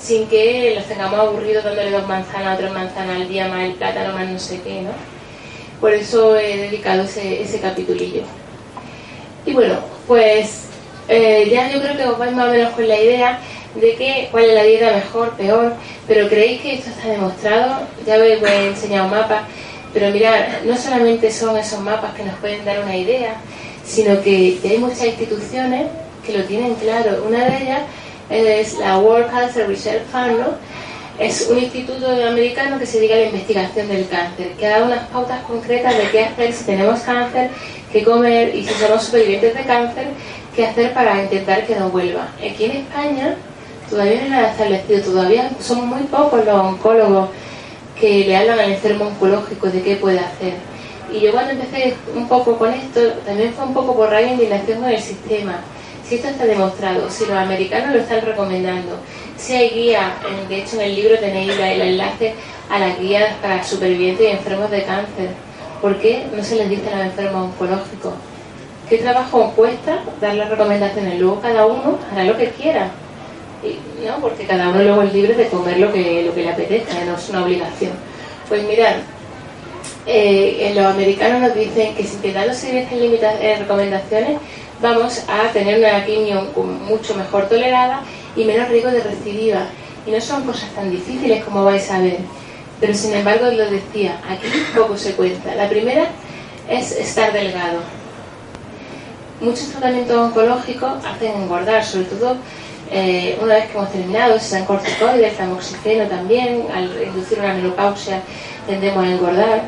[0.00, 4.14] sin que los tengamos aburridos dándole dos manzanas, tres manzanas al día, más el plátano,
[4.14, 4.90] más no sé qué, ¿no?
[5.80, 8.22] Por eso he dedicado ese, ese capitulillo.
[9.46, 10.68] Y bueno, pues
[11.08, 13.40] eh, ya yo creo que os vais más o menos con la idea
[13.74, 15.72] de que cuál es la dieta mejor, peor,
[16.06, 17.86] pero creéis que esto está demostrado.
[18.06, 19.42] Ya os he enseñado mapas,
[19.92, 23.36] pero mirad, no solamente son esos mapas que nos pueden dar una idea,
[23.84, 25.86] sino que hay muchas instituciones
[26.26, 27.24] que lo tienen claro.
[27.26, 27.82] Una de ellas
[28.30, 30.44] es la World Cancer Research Fund.
[31.18, 35.08] Es un instituto americano que se dedica a la investigación del cáncer, que dado unas
[35.08, 37.50] pautas concretas de qué hacer si tenemos cáncer,
[37.92, 40.06] qué comer y si somos supervivientes de cáncer,
[40.54, 42.28] qué hacer para intentar que no vuelva.
[42.36, 43.34] Aquí en España
[43.90, 47.30] todavía no nada establecido, todavía son muy pocos los oncólogos
[48.00, 50.54] que le hablan al enfermo oncológico de qué puede hacer.
[51.12, 54.34] Y yo cuando empecé un poco con esto, también fue un poco por rabia e
[54.34, 55.64] indignación con el sistema
[56.08, 58.98] si esto está demostrado, si los americanos lo están recomendando,
[59.36, 60.14] si hay guía,
[60.48, 62.34] de hecho en el libro tenéis el enlace
[62.70, 65.30] a las guías para supervivientes y enfermos de cáncer.
[65.82, 68.14] ¿Por qué no se les dice a los enfermos oncológicos?
[68.88, 71.20] ¿Qué trabajo cuesta dar las recomendaciones?
[71.20, 72.90] Luego cada uno hará lo que quiera.
[74.06, 74.20] ¿no?
[74.20, 77.16] Porque cada uno luego es libre de comer lo que, lo que le apetezca, no
[77.16, 77.92] es una obligación.
[78.48, 78.94] Pues mirad,
[80.06, 84.38] eh, los americanos nos dicen que si te dan los eh, recomendaciones,
[84.80, 86.48] vamos a tener una quimio
[86.88, 88.02] mucho mejor tolerada
[88.36, 89.66] y menos riesgo de recidiva.
[90.06, 92.18] Y no son cosas tan difíciles como vais a ver.
[92.80, 95.54] Pero sin embargo, lo decía, aquí poco se cuenta.
[95.54, 96.06] La primera
[96.68, 97.80] es estar delgado.
[99.40, 102.36] Muchos tratamientos oncológicos hacen engordar, sobre todo
[102.90, 108.22] eh, una vez que hemos terminado, si sean corticoides, tamoxifeno también, al inducir una menopausia
[108.66, 109.62] tendemos a engordar.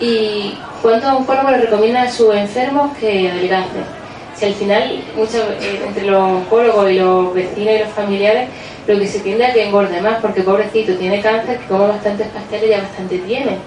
[0.00, 3.99] ¿Y cuántos oncólogos le recomiendan a sus enfermos que adelgacen?
[4.40, 8.48] Si al final, muchos, eh, entre los oncólogos y los vecinos y los familiares,
[8.86, 12.26] lo que se tiende a que engorde más, porque pobrecito tiene cáncer, que como bastantes
[12.28, 13.58] pasteles ya bastante tiene.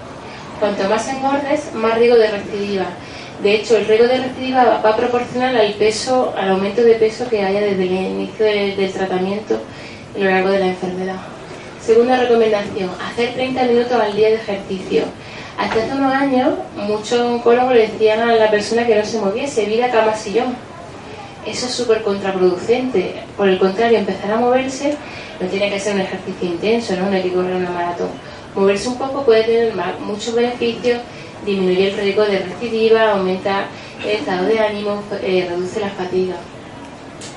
[0.58, 2.86] Cuanto más engordes, más riesgo de recidiva.
[3.40, 7.28] De hecho, el riesgo de recidiva va a proporcionar al peso, al aumento de peso
[7.28, 9.60] que haya desde el inicio del tratamiento
[10.16, 11.16] a lo largo de la enfermedad.
[11.80, 15.04] Segunda recomendación, hacer 30 minutos al día de ejercicio.
[15.58, 19.66] Hasta hace unos años, muchos oncólogos le decían a la persona que no se moviese,
[19.66, 20.56] vida cama sillón.
[21.46, 23.22] Eso es súper contraproducente.
[23.36, 24.96] Por el contrario, empezar a moverse
[25.40, 27.10] no tiene que ser un ejercicio intenso, ¿no?
[27.10, 28.08] No hay que correr una maratón.
[28.54, 31.00] Moverse un poco puede tener muchos beneficios
[31.44, 33.66] disminuye el riesgo de recidiva, aumenta
[34.02, 36.36] el estado de ánimo, eh, reduce la fatiga.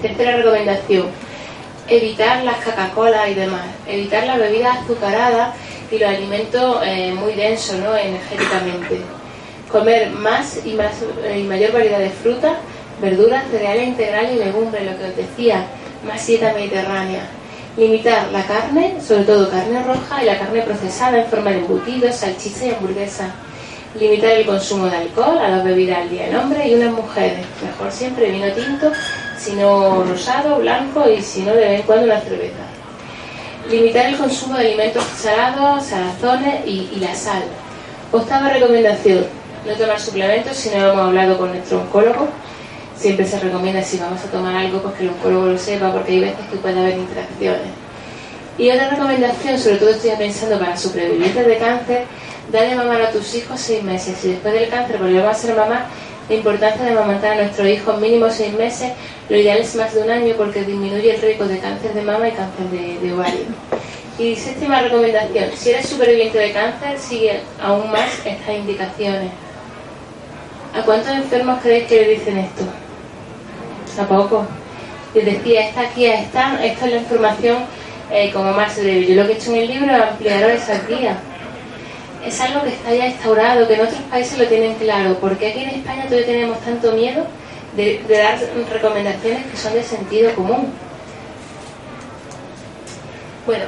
[0.02, 1.08] Tercera recomendación,
[1.88, 5.56] evitar las Coca-Cola y demás, evitar las bebidas azucaradas
[5.92, 7.96] y los alimentos eh, muy densos ¿no?
[7.96, 9.02] energéticamente.
[9.72, 12.54] Comer más y, más eh, y mayor variedad de frutas,
[13.02, 15.66] verduras, cereales integrales y legumbres, lo que os decía,
[16.06, 17.28] más dieta mediterránea.
[17.76, 22.16] Limitar la carne, sobre todo carne roja y la carne procesada en forma de embutidos,
[22.16, 23.34] salchicha y hamburguesa
[24.00, 27.46] limitar el consumo de alcohol a las bebidas al día en hombres y unas mujeres.
[27.64, 28.92] Mejor siempre vino tinto,
[29.38, 32.67] si no rosado, blanco y si no de vez en cuando una cerveza.
[33.70, 37.44] Limitar el consumo de alimentos salados, salazones y, la sal.
[38.12, 39.26] Octava recomendación,
[39.66, 42.30] no tomar suplementos si no hemos hablado con nuestro oncólogo.
[42.96, 46.14] Siempre se recomienda si vamos a tomar algo, pues que el oncólogo lo sepa, porque
[46.14, 47.68] hay veces que puede haber interacciones.
[48.58, 52.06] Y otra recomendación, sobre todo estoy pensando para supervivientes de cáncer,
[52.52, 54.18] dale mamar a tus hijos seis meses.
[54.24, 55.86] Y después del cáncer volvemos a ser mamá,
[56.30, 58.92] la importancia de amamantar a nuestros hijos mínimo seis meses,
[59.30, 62.28] lo ideal es más de un año porque disminuye el riesgo de cáncer de mama
[62.28, 63.46] y cáncer de, ovario.
[64.20, 69.32] Y séptima recomendación, si eres superviviente de cáncer, sigue aún más estas indicaciones.
[70.74, 72.64] ¿A cuántos enfermos creéis que le dicen esto?
[74.02, 74.46] ¿A poco?
[75.14, 77.58] Les decía, esta aquí está, esta es la información
[78.12, 79.06] eh, como más breve.
[79.06, 81.18] Yo lo que he hecho en el libro es ampliar esa guía
[82.28, 85.64] es algo que está ya instaurado, que en otros países lo tienen claro, porque aquí
[85.64, 87.26] en España todavía tenemos tanto miedo
[87.76, 88.38] de, dar
[88.72, 90.68] recomendaciones que son de sentido común.
[93.46, 93.64] Bueno,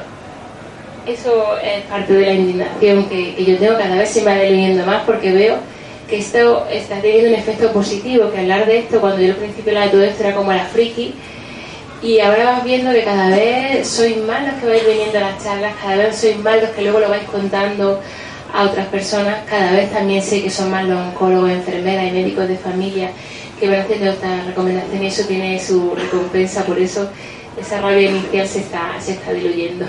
[1.05, 4.85] eso es parte de la indignación que, yo tengo, cada vez se me va diluyendo
[4.85, 5.57] más porque veo
[6.09, 9.71] que esto está teniendo un efecto positivo, que hablar de esto cuando yo al principio
[9.71, 11.13] hablaba de todo esto era como la friki,
[12.01, 15.43] y ahora vas viendo que cada vez sois más los que vais viniendo a las
[15.43, 18.01] charlas, cada vez sois más los que luego lo vais contando
[18.53, 19.39] a otras personas.
[19.49, 23.11] Cada vez también sé que son más los oncólogos, enfermeras y médicos de familia
[23.59, 27.09] que van haciendo esta recomendación y eso tiene su recompensa, por eso
[27.59, 29.85] esa rabia inicial se está, se está diluyendo.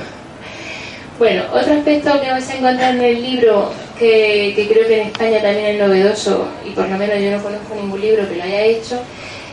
[1.19, 5.09] Bueno, otro aspecto que vais a encontrar en el libro que, que creo que en
[5.09, 8.43] España también es novedoso y por lo menos yo no conozco ningún libro que lo
[8.43, 8.99] haya hecho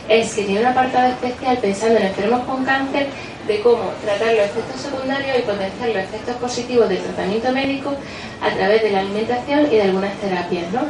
[0.08, 3.08] es que tiene un apartado especial pensando en enfermos con cáncer
[3.48, 7.94] de cómo tratar los efectos secundarios y potenciar los efectos positivos del tratamiento médico
[8.42, 10.82] a través de la alimentación y de algunas terapias, ¿no?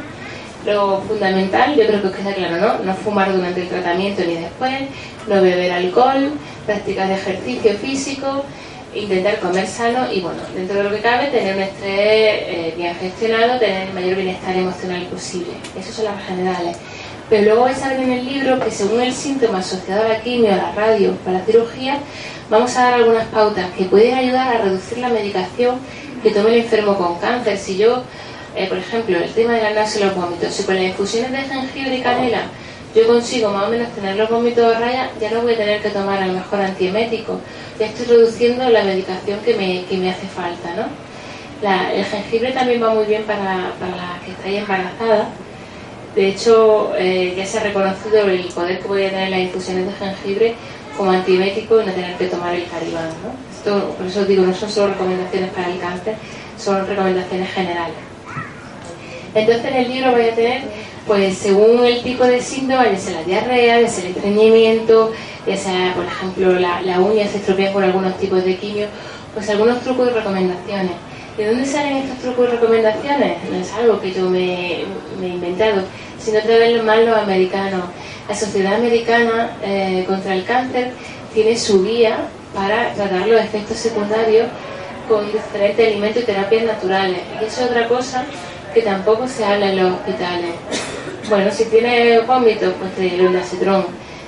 [0.67, 2.85] Lo fundamental, yo creo que queda claro, ¿no?
[2.85, 4.75] No fumar durante el tratamiento ni después,
[5.29, 6.33] no beber alcohol,
[6.67, 8.45] practicar ejercicio físico,
[8.93, 12.95] intentar comer sano y, bueno, dentro de lo que cabe, tener un estrés eh, bien
[12.97, 15.53] gestionado, tener el mayor bienestar emocional posible.
[15.79, 16.77] Esas son las generales.
[17.29, 20.21] Pero luego vais a ver en el libro que según el síntoma asociado a la
[20.23, 21.99] quimio, a la radio, para la cirugía,
[22.49, 25.79] vamos a dar algunas pautas que pueden ayudar a reducir la medicación
[26.23, 27.59] que tome el enfermo con cáncer.
[27.59, 28.03] Si yo,
[28.57, 31.33] eh, por ejemplo, el tema de la náusea y los vómitos, si con las infusiones
[31.33, 32.43] de jengibre y canela
[32.95, 35.83] yo consigo más o menos tener los vómitos de raya, ya no voy a tener
[35.83, 37.39] que tomar a lo mejor antiemético.
[37.79, 41.09] Ya estoy reduciendo la medicación que me, que me hace falta, ¿no?
[41.93, 45.27] el jengibre también va muy bien para, para las que estáis embarazadas
[46.19, 49.93] De hecho, eh, ya se ha reconocido el poder que puede tener las infusiones de
[49.93, 50.55] jengibre
[50.97, 53.11] como antibiótico y no tener que tomar el caribán.
[53.57, 56.17] Esto, por eso digo, no son solo recomendaciones para el cáncer,
[56.59, 57.95] son recomendaciones generales.
[59.33, 60.63] Entonces en el libro voy a tener,
[61.07, 65.13] pues según el tipo de síndrome, ya sea la diarrea, ya sea el estreñimiento,
[65.47, 68.89] ya sea, por ejemplo, la, uña se estropea con algunos tipos de quimio,
[69.35, 70.97] pues algunos trucos y recomendaciones.
[71.39, 73.37] ¿De dónde salen estos trucos y recomendaciones?
[73.49, 74.81] No es algo que yo me,
[75.23, 75.85] he inventado,
[76.19, 77.85] sino otra vez más los americanos.
[78.29, 80.93] La Sociedad Americana eh, contra el Cáncer
[81.33, 82.17] tiene su guía
[82.55, 84.49] para tratar los efectos secundarios
[85.09, 87.21] con diferentes alimentos y terapias naturales.
[87.41, 88.25] Y eso es otra cosa
[88.75, 90.55] que tampoco se habla en los hospitales.
[91.29, 93.87] Bueno, si tiene vómitos, pues te el acitrón.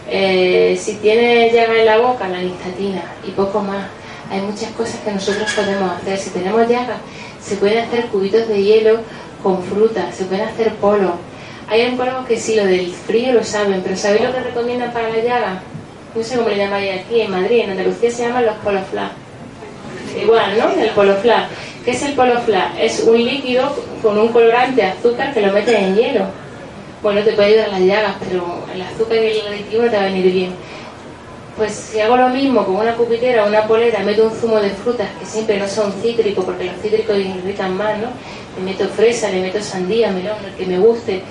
[0.08, 3.86] Eh, si tiene llaga en la boca, la nistatina y poco más
[4.30, 6.18] hay muchas cosas que nosotros podemos hacer.
[6.18, 6.98] Si tenemos llagas,
[7.40, 9.00] se pueden hacer cubitos de hielo
[9.42, 11.12] con fruta, se pueden hacer polos.
[11.70, 15.08] Hay oncólogos que sí, lo del frío lo saben, pero ¿sabéis lo que recomiendan para
[15.08, 15.62] la llaga?
[16.16, 19.12] No sé cómo le llamáis aquí en Madrid, en Andalucía se llaman los poloflas.
[20.20, 20.82] Igual, ¿no?
[20.82, 21.48] El poloflas.
[21.84, 22.72] ¿Qué es el poloflas?
[22.76, 26.24] Es un líquido con un colorante azúcar que lo metes en hielo.
[27.04, 30.02] Bueno, te puede ayudar las llagas, pero el azúcar y el aditivo no te va
[30.02, 30.52] a venir bien
[31.60, 34.70] pues si hago lo mismo con una pupitera o una polera, meto un zumo de
[34.70, 38.06] frutas que siempre no son cítricos, porque los cítricos irritan más, ¿no?
[38.56, 41.22] Le meto fresa, le meto sandía, melón, el que me guste,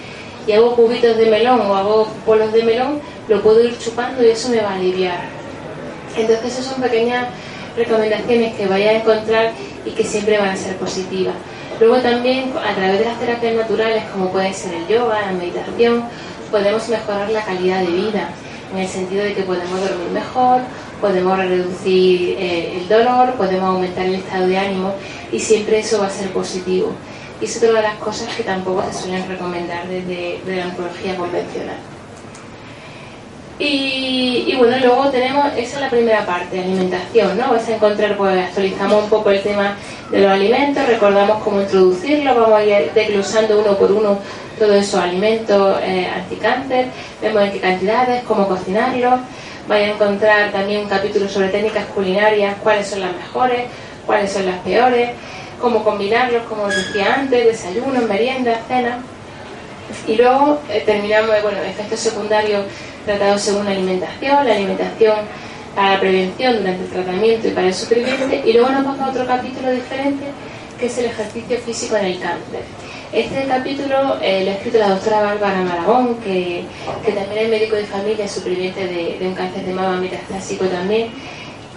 [0.50, 4.32] y hago cubitos de melón o hago polos de melón, lo puedo ir chupando y
[4.32, 5.20] eso me va a aliviar.
[6.18, 7.28] Entonces esas son pequeñas
[7.78, 9.52] recomendaciones que vaya a encontrar
[9.86, 11.36] y que siempre van a ser positivas.
[11.80, 16.06] Luego también a través de las terapias naturales, como puede ser el yoga, la meditación,
[16.50, 18.30] podemos mejorar la calidad de vida
[18.74, 20.62] en el sentido de que podemos dormir mejor,
[21.00, 24.96] podemos reducir eh, el dolor, podemos aumentar el estado de ánimo
[25.32, 26.92] y siempre eso va a ser positivo.
[27.42, 31.78] Y es otra de las cosas que tampoco se suelen recomendar desde, la oncología convencional.
[33.62, 37.52] Y, bueno, luego tenemos, esa es la primera parte, alimentación, ¿no?
[37.52, 39.76] Vas a encontrar, pues actualizamos un poco el tema
[40.10, 44.18] de los alimentos, recordamos cómo introducirlos, vamos a ir desglosando uno por uno
[44.58, 46.88] todos esos alimentos eh, anticáncer,
[47.22, 49.20] vemos en qué cantidades, cómo cocinarlos,
[49.68, 53.66] vais a encontrar también un capítulo sobre técnicas culinarias, cuáles son las mejores,
[54.06, 55.12] cuáles son las peores,
[55.60, 59.00] cómo combinarlos, como decía antes, desayunos, meriendas, cenas.
[60.08, 62.64] Y luego eh, terminamos, bueno, efectos secundarios
[63.06, 65.16] tratados según la alimentación, la alimentación
[65.76, 69.10] para la prevención durante el tratamiento y para el superviviente, y luego nos vamos a
[69.10, 70.26] otro capítulo diferente
[70.80, 72.64] que es el ejercicio físico en el cáncer.
[73.12, 76.64] Este capítulo eh, lo ha escrito la doctora Bárbara Maragón, que,
[77.04, 81.10] también es médico de familia, superviviente de, un cáncer de mama metastásico también,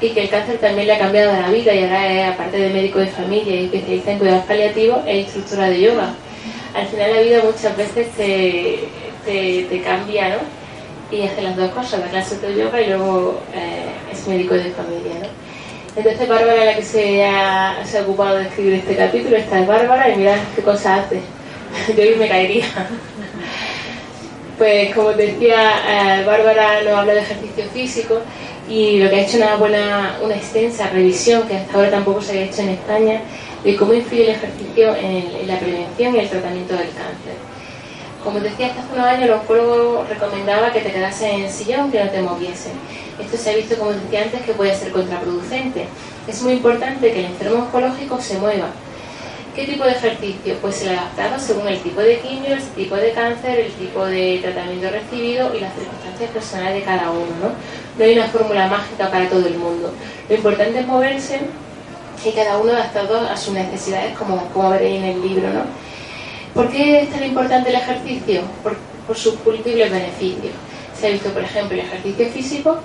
[0.02, 2.70] y que el cáncer también le ha cambiado la vida y ahora es, aparte de
[2.70, 6.14] médico de familia y especialista en cuidados paliativos, es instructora de yoga.
[6.74, 8.88] Al final la vida muchas veces te,
[9.24, 11.16] te, cambia, ¿no?
[11.16, 14.70] Y hace las dos cosas, da clase de yoga y luego eh, es médico de
[14.70, 15.28] familia, ¿no?
[15.94, 19.60] Entonces Bárbara es la que se ha, se ha ocupado de escribir este capítulo, esta
[19.60, 21.20] es Bárbara y mirad qué cosa hace.
[21.96, 22.66] Yo me caería.
[24.58, 28.20] Pues como te decía, eh, Bárbara nos habla de ejercicio físico
[28.72, 32.30] y lo que ha hecho una buena, una extensa revisión que hasta ahora tampoco se
[32.30, 33.20] había hecho en España
[33.62, 37.36] de cómo influye el ejercicio en, la prevención y el tratamiento del cáncer.
[38.24, 42.02] Como decía, hasta hace unos años el oncólogo recomendaba que te quedases en sillón, que
[42.02, 42.72] no te moviesen
[43.20, 45.86] esto se ha visto, como decía antes, que puede ser contraproducente.
[46.26, 48.68] Es muy importante que el enfermo oncológico se mueva.
[49.54, 50.56] ¿Qué tipo de ejercicio?
[50.62, 54.38] Pues el adaptado según el tipo de quimio, el tipo de cáncer, el tipo de
[54.42, 57.26] tratamiento recibido y las circunstancias personales de cada uno.
[57.42, 57.48] ¿no?
[57.98, 59.92] No hay una fórmula mágica para todo el mundo.
[60.28, 61.40] Lo importante es moverse
[62.24, 65.48] y cada uno adaptado a sus necesidades, como, como veréis en el libro.
[65.50, 65.62] ¿no?
[66.54, 68.42] ¿Por qué es tan importante el ejercicio?
[68.62, 68.76] Por,
[69.06, 70.54] por sus múltiples beneficios.
[70.98, 72.78] Se ha visto, por ejemplo, el ejercicio físico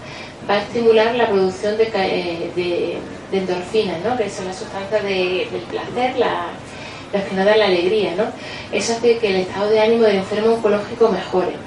[0.50, 2.98] va a estimular la producción de, eh,
[3.32, 4.18] endorfinas, ¿no?
[4.18, 8.16] que son las sustancias del placer, las que nos dan la alegría.
[8.16, 8.26] ¿no?
[8.72, 11.67] Eso hace que el estado de ánimo del enfermo oncológico mejore.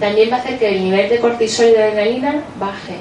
[0.00, 2.96] También va a hacer que el nivel de cortisol y de adrenalina baje.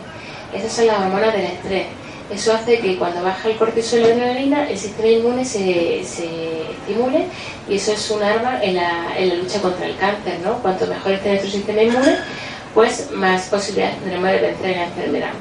[0.54, 1.88] Esas son las hormonas del estrés.
[2.32, 6.72] Eso hace que cuando baja el cortisol y la adrenalina, el sistema inmune se, se
[6.72, 7.26] estimule
[7.70, 10.40] y eso es un arma en la, en la lucha contra el cáncer.
[10.44, 10.54] ¿no?
[10.60, 12.18] Cuanto mejor esté nuestro sistema inmune,
[12.74, 15.32] pues más posibilidades tendremos de vencer la enfermedad.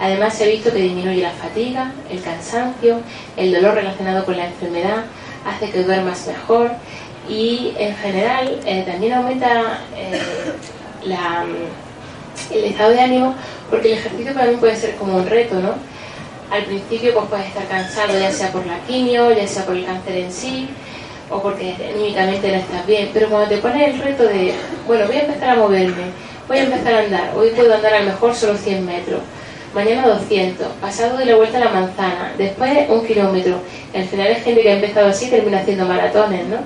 [0.00, 3.00] Además se ha visto que disminuye la fatiga, el cansancio,
[3.36, 5.04] el dolor relacionado con la enfermedad,
[5.46, 6.70] hace que duermas mejor
[7.28, 10.20] y en general eh, también aumenta eh,
[11.02, 13.34] el estado de ánimo
[13.70, 15.74] porque el ejercicio para mí puede ser como un reto, ¿no?
[16.50, 19.84] Al principio pues puedes estar cansado ya sea por la quimio, ya sea por el
[19.84, 20.68] cáncer en sí,
[21.30, 24.52] o porque anímicamente no estás bien, pero cuando te pones el reto de,
[24.86, 26.04] bueno, voy a empezar a moverme,
[26.48, 29.20] voy a empezar a andar, hoy puedo andar a lo mejor solo 100 metros,
[29.72, 33.60] mañana 200, pasado de la vuelta a la manzana, después un kilómetro.
[33.94, 36.56] al final es gente que ha empezado así termina haciendo maratones, ¿no?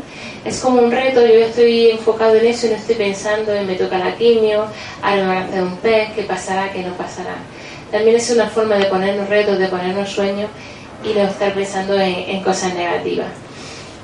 [0.44, 3.76] Es como un reto, yo estoy enfocado en eso y no estoy pensando en me
[3.76, 4.66] toca la quimio,
[5.00, 7.36] ahora me van a hacer un pez, qué pasará, qué no pasará.
[7.90, 10.50] También es una forma de ponernos retos, de ponernos sueños
[11.02, 13.28] y no estar pensando en, cosas negativas.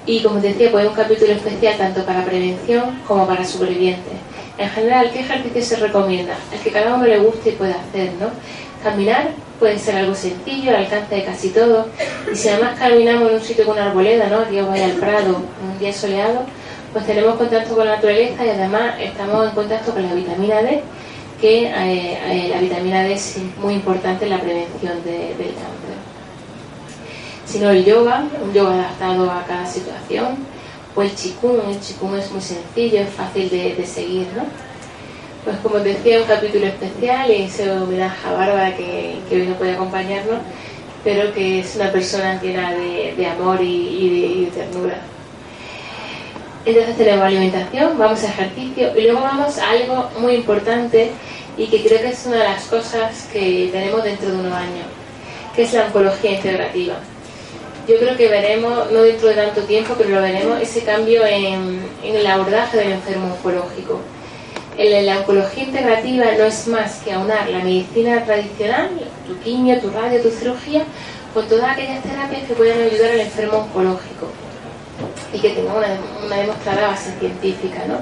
[0.07, 4.14] Y como decía, pues es un capítulo especial tanto para prevención como para supervivientes.
[4.57, 6.34] En general, ¿qué ejercicio se recomienda?
[6.53, 8.30] El que cada uno le guste y pueda hacer, ¿no?
[8.82, 11.87] Caminar puede ser algo sencillo, al alcance de casi todo.
[12.33, 14.45] Y si además caminamos en un sitio con una arboleda, ¿no?
[14.47, 16.41] Dios vaya al Prado, un día soleado,
[16.93, 20.83] pues tenemos contacto con la naturaleza y además estamos en contacto con la vitamina D,
[21.41, 25.97] que eh, eh, la vitamina D es muy importante en la prevención del cáncer.
[27.45, 30.39] Si no, el yoga, un yoga adaptado a cada situación,
[30.97, 34.70] o el chikung, el chikung es muy sencillo, es fácil de, de seguir, ¿no?
[35.45, 39.72] Pues como decía, un capítulo especial y ese homenaje a Bárbara que, hoy no puede
[39.72, 40.38] acompañarnos,
[41.03, 45.01] pero que es una persona llena de, amor y, de, ternura.
[46.66, 51.11] Entonces tenemos alimentación, vamos a ejercicio y luego vamos a algo muy importante
[51.57, 54.84] y que creo que es una de las cosas que tenemos dentro de unos años,
[55.57, 56.97] que es la oncología integrativa.
[57.88, 61.80] Yo creo que veremos, no dentro de tanto tiempo, pero lo veremos, ese cambio en
[62.05, 64.01] el abordaje del enfermo oncológico
[64.79, 68.91] la oncología integrativa no es más que aunar la medicina tradicional,
[69.27, 70.85] tu quimio, tu radio, tu cirugía,
[71.35, 74.29] con todas aquellas terapias que puedan ayudar al enfermo oncológico
[75.33, 77.85] y que tengan una, demostrada base científica.
[77.87, 77.99] ¿no?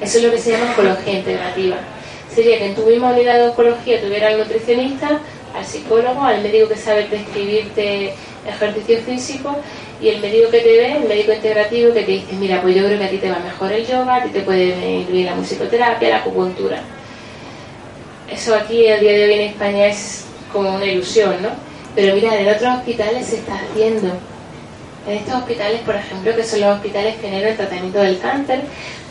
[0.00, 1.76] Eso es lo que se llama oncología integrativa.
[2.34, 5.20] Sería que en tu misma unidad de oncología tuviera al nutricionista,
[5.54, 8.14] al psicólogo, al médico que sabe prescribirte
[8.46, 9.56] ejercicio físico
[10.00, 12.84] y el médico que te ve, el médico integrativo que te dice, mira, pues yo
[12.84, 15.34] creo que a ti te va mejor el yoga, a ti te puede incluir la
[15.34, 16.80] musicoterapia, la acupuntura.
[18.30, 21.50] Eso aquí el día de hoy en España es como una ilusión, ¿no?
[21.94, 24.08] Pero mira, en otros hospitales se está haciendo.
[25.06, 28.60] En estos hospitales, por ejemplo, que son los hospitales pioneros el tratamiento del cáncer,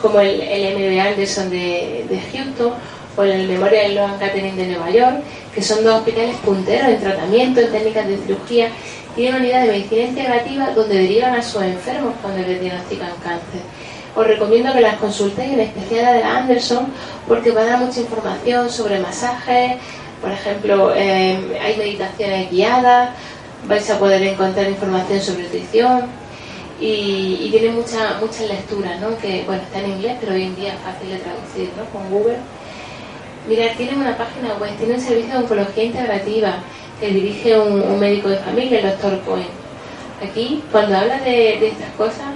[0.01, 2.73] como el, el MD Anderson de, de Houston
[3.17, 5.17] o el Memorial Sloan Kettering de Nueva York,
[5.53, 8.69] que son dos hospitales punteros en tratamiento, en técnicas de cirugía
[9.15, 13.61] tiene una unidad de medicina integrativa donde derivan a sus enfermos cuando les diagnostican cáncer.
[14.15, 16.87] Os recomiendo que las consultéis, en especial la de la Anderson,
[17.27, 19.77] porque va a dar mucha información sobre masajes,
[20.21, 23.11] por ejemplo, eh, hay meditaciones guiadas,
[23.67, 26.03] vais a poder encontrar información sobre nutrición
[26.79, 29.17] y, tiene mucha, muchas lecturas, ¿no?
[29.17, 31.85] que bueno, está en inglés, pero hoy en día es fácil de traducir ¿no?
[31.91, 32.37] con Google.
[33.47, 36.57] Mirad, tiene una página web, tiene un servicio de oncología integrativa,
[36.99, 39.47] que dirige un, médico de familia, el doctor Cohen.
[40.21, 42.27] Aquí, cuando hablan de, estas cosas,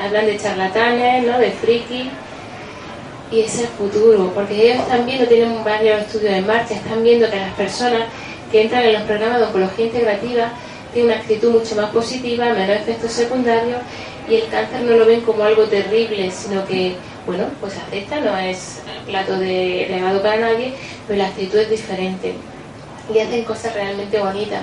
[0.00, 1.38] hablan de charlatanes, ¿no?
[1.38, 2.10] de friki,
[3.32, 7.30] y es el futuro, porque ellos están viendo, tienen varios estudios en marcha, están viendo
[7.30, 8.02] que las personas
[8.50, 10.52] que entran en los programas de oncología integrativa
[10.92, 13.78] tienen una actitud mucho más positiva, menos efectos secundarios,
[14.28, 16.94] y el cáncer no lo ven como algo terrible, sino que,
[17.26, 20.74] bueno, pues acepta, no es plato de regalo para nadie,
[21.06, 22.34] pero la actitud es diferente
[23.14, 24.62] y hacen cosas realmente bonitas.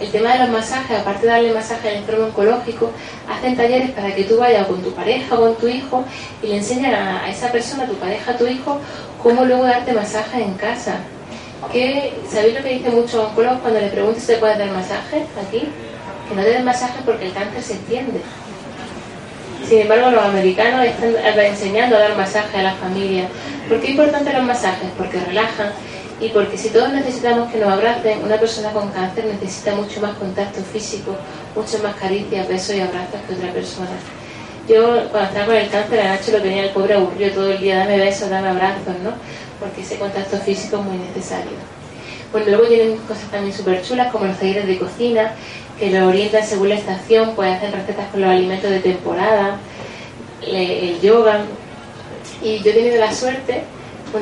[0.00, 2.90] El tema de los masajes, aparte de darle masaje al enfermo oncológico,
[3.28, 6.04] hacen talleres para que tú vayas con tu pareja o con tu hijo
[6.42, 8.80] y le enseñan a, esa persona, a tu pareja, a tu hijo,
[9.22, 10.96] cómo luego darte masajes en casa.
[12.30, 15.68] ¿Sabéis lo que dicen muchos oncólogos cuando le preguntas si te puedes dar masajes aquí?
[16.28, 18.20] Que no te den masajes porque el cáncer se extiende.
[19.66, 23.28] Sin embargo, los americanos están enseñando a dar masajes a la familia.
[23.68, 24.90] ¿Por qué es importante los masajes?
[24.98, 25.72] Porque relajan
[26.20, 30.16] y porque si todos necesitamos que nos abracen, una persona con cáncer necesita mucho más
[30.16, 31.16] contacto físico,
[31.56, 33.90] mucho más caricias, besos y abrazos que otra persona.
[34.68, 37.60] Yo cuando estaba con el cáncer a Nacho lo tenía el pobre aburrido todo el
[37.60, 39.10] día, dame besos, dame abrazos, ¿no?
[39.60, 41.52] Porque ese contacto físico es muy necesario.
[42.32, 45.32] Bueno, luego tienen cosas también súper chulas como los talleres de cocina,
[45.78, 49.58] que lo orientan según la estación, pues hacen recetas con los alimentos de temporada,
[50.46, 51.40] el yoga.
[52.42, 53.64] Y yo he tenido la suerte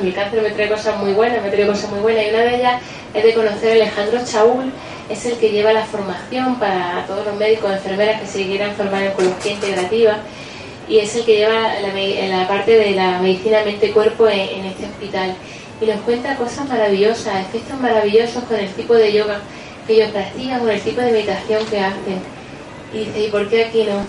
[0.01, 2.55] el cáncer me trae cosas muy buenas, me trae cosas muy buenas y una de
[2.55, 2.81] ellas
[3.13, 4.71] es de conocer a Alejandro Chaúl,
[5.09, 8.73] es el que lleva la formación para todos los médicos y enfermeras que se quieran
[8.75, 10.17] formar en oncología integrativa
[10.87, 15.35] y es el que lleva la, la parte de la medicina mente-cuerpo en, este hospital
[15.81, 19.39] y nos cuenta cosas maravillosas, efectos maravillosos con el tipo de yoga
[19.87, 22.21] que ellos practican, con el tipo de meditación que hacen.
[22.93, 24.05] Y dice, ¿y por qué aquí no?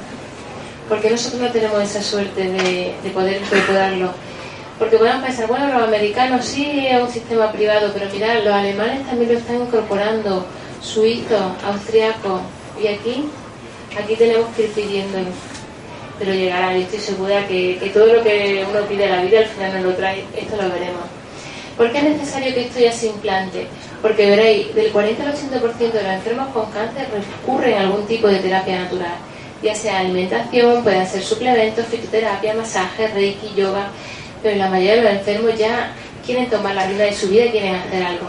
[0.88, 4.12] Porque nosotros no tenemos esa suerte de, de poder incorporarlo
[4.78, 9.06] porque puedan pensar, bueno, los americanos sí es un sistema privado, pero mirad, los alemanes
[9.06, 10.46] también lo están incorporando,
[10.80, 12.40] suizos, austriacos,
[12.82, 13.24] y aquí,
[13.96, 15.28] aquí tenemos que ir pidiéndolo.
[16.18, 16.72] pero llegará.
[16.72, 19.74] Yo estoy segura que, que todo lo que uno pide a la vida al final
[19.74, 20.24] nos lo trae.
[20.36, 21.02] Esto lo veremos.
[21.76, 23.66] ¿Por qué es necesario que esto ya se implante?
[24.00, 28.28] Porque veréis, del 40 al 80% de los enfermos con cáncer recurren a algún tipo
[28.28, 29.16] de terapia natural,
[29.60, 33.88] ya sea alimentación, pueden ser suplementos, fitoterapia, masaje, reiki, yoga,
[34.44, 35.92] pero la mayoría de los enfermos ya
[36.24, 38.26] quieren tomar la vida de su vida y quieren hacer algo.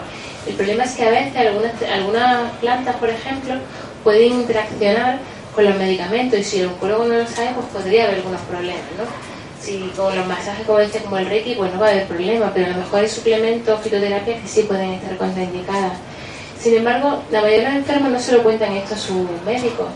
[0.47, 3.55] El problema es que a veces algunas, algunas plantas, por ejemplo,
[4.01, 5.19] pueden interaccionar
[5.53, 8.83] con los medicamentos y si el oncólogo no lo sabe, pues podría haber algunos problemas,
[8.97, 9.03] ¿no?
[9.61, 12.51] Si con los masajes como este, como el Reiki, pues no va a haber problema,
[12.53, 15.93] pero a lo mejor hay suplementos, fitoterapias que sí pueden estar contraindicadas.
[16.59, 19.87] Sin embargo, la mayoría de los enfermos no se lo cuentan esto a sus médicos,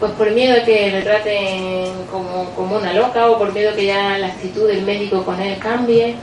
[0.00, 3.84] pues por miedo a que le traten como, como una loca o por miedo que
[3.84, 6.16] ya la actitud del médico con él cambie,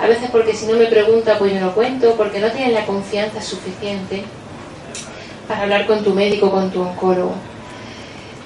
[0.00, 2.84] a veces porque si no me pregunta pues yo no cuento, porque no tienen la
[2.84, 4.24] confianza suficiente
[5.46, 7.34] para hablar con tu médico, con tu oncólogo.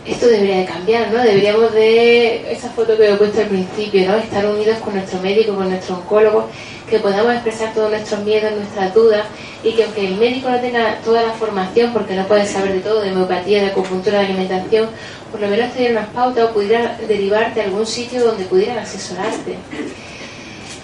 [0.07, 1.23] Esto debería de cambiar, ¿no?
[1.23, 4.17] Deberíamos de, esa foto que he puesto al principio, ¿no?
[4.17, 6.51] Estar unidos con nuestro médico, con nuestro oncólogo,
[6.91, 9.27] que podamos expresar todos nuestros miedos, nuestras dudas,
[9.63, 12.81] y que aunque el médico no tenga toda la formación, porque no puede saber de
[12.81, 14.91] todo, de homeopatía, de acupuntura, de alimentación,
[15.31, 19.57] por lo menos tener unas pautas o pudiera derivarte a algún sitio donde pudieran asesorarte.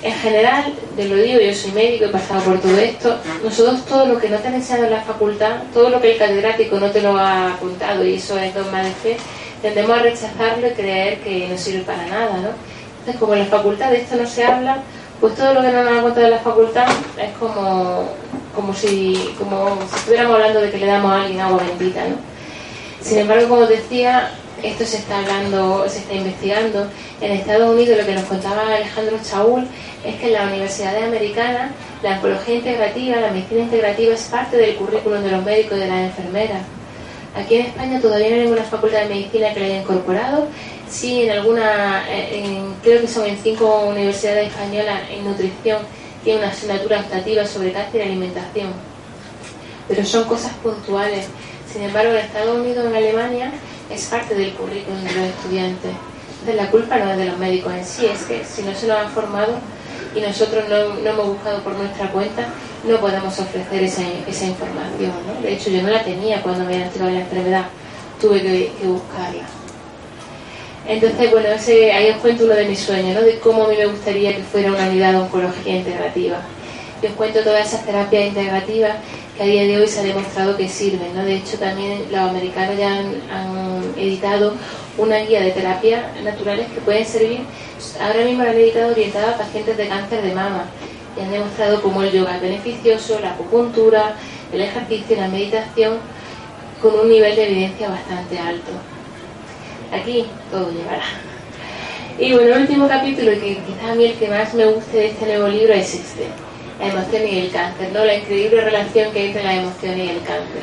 [0.02, 3.18] En general, te lo digo, yo soy médico, he pasado por todo esto.
[3.44, 6.18] Nosotros todo lo que no te han enseñado en la facultad, todo lo que el
[6.18, 9.16] catedrático no te lo ha apuntado, y eso es dogma de fe,
[9.60, 12.48] tendemos a rechazarlo y creer que no sirve para nada, ¿no?
[13.00, 14.78] Entonces, como en la facultad de esto no se habla,
[15.20, 16.86] pues todo lo que no nos han contado en la facultad
[17.18, 18.08] es como,
[18.54, 22.16] como, si, como si estuviéramos hablando de que le damos a alguien agua bendita, ¿no?
[23.02, 24.30] Sin embargo, como decía,
[24.62, 26.88] esto se está hablando, se está investigando.
[27.20, 29.66] En Estados Unidos lo que nos contaba Alejandro Chaúl
[30.04, 34.76] es que en las universidades americanas la oncología integrativa, la medicina integrativa es parte del
[34.76, 36.62] currículum de los médicos y de las enfermeras.
[37.36, 40.48] Aquí en España todavía no hay ninguna facultad de medicina que la haya incorporado.
[40.88, 42.04] Sí, en alguna,
[42.82, 45.78] creo que son en cinco universidades españolas en nutrición,
[46.24, 48.72] tiene una asignatura optativa sobre cáncer y alimentación.
[49.86, 51.26] Pero son cosas puntuales.
[51.72, 53.52] Sin embargo, en Estados Unidos, en Alemania,
[53.90, 55.90] es parte del currículum de los estudiantes.
[56.40, 58.86] Entonces, la culpa no es de los médicos en sí, es que si no se
[58.86, 59.54] nos han formado
[60.14, 62.46] y nosotros no, no hemos buscado por nuestra cuenta,
[62.84, 65.12] no podemos ofrecer esa, esa información.
[65.26, 65.42] ¿no?
[65.42, 67.66] De hecho, yo no la tenía cuando me diagnosticaron la enfermedad,
[68.20, 69.42] tuve que, que, buscarla.
[70.88, 73.22] Entonces, bueno, ese, ahí os cuento uno de mis sueños, ¿no?
[73.22, 76.38] de cómo a mí me gustaría que fuera una unidad de oncología integrativa.
[77.02, 78.96] Y os cuento todas esas terapias integrativas
[79.36, 81.14] que a día de hoy se ha demostrado que sirven.
[81.14, 81.24] ¿no?
[81.24, 84.54] De hecho, también los americanos ya han, editado
[84.98, 87.40] una guía de terapias naturales que pueden servir,
[88.00, 90.64] ahora mismo la han editado orientada a pacientes de cáncer de mama
[91.16, 94.14] y han demostrado cómo el yoga es beneficioso, la acupuntura,
[94.52, 95.98] el ejercicio, la meditación,
[96.80, 98.70] con un nivel de evidencia bastante alto.
[99.92, 101.02] Aquí todo llegará.
[102.18, 105.06] Y bueno, el último capítulo, que quizás a mí el que más me guste de
[105.08, 106.26] este nuevo libro es este,
[106.80, 108.04] la emoción y el cáncer, ¿no?
[108.04, 110.62] La increíble relación que hay entre la emoción y el cáncer.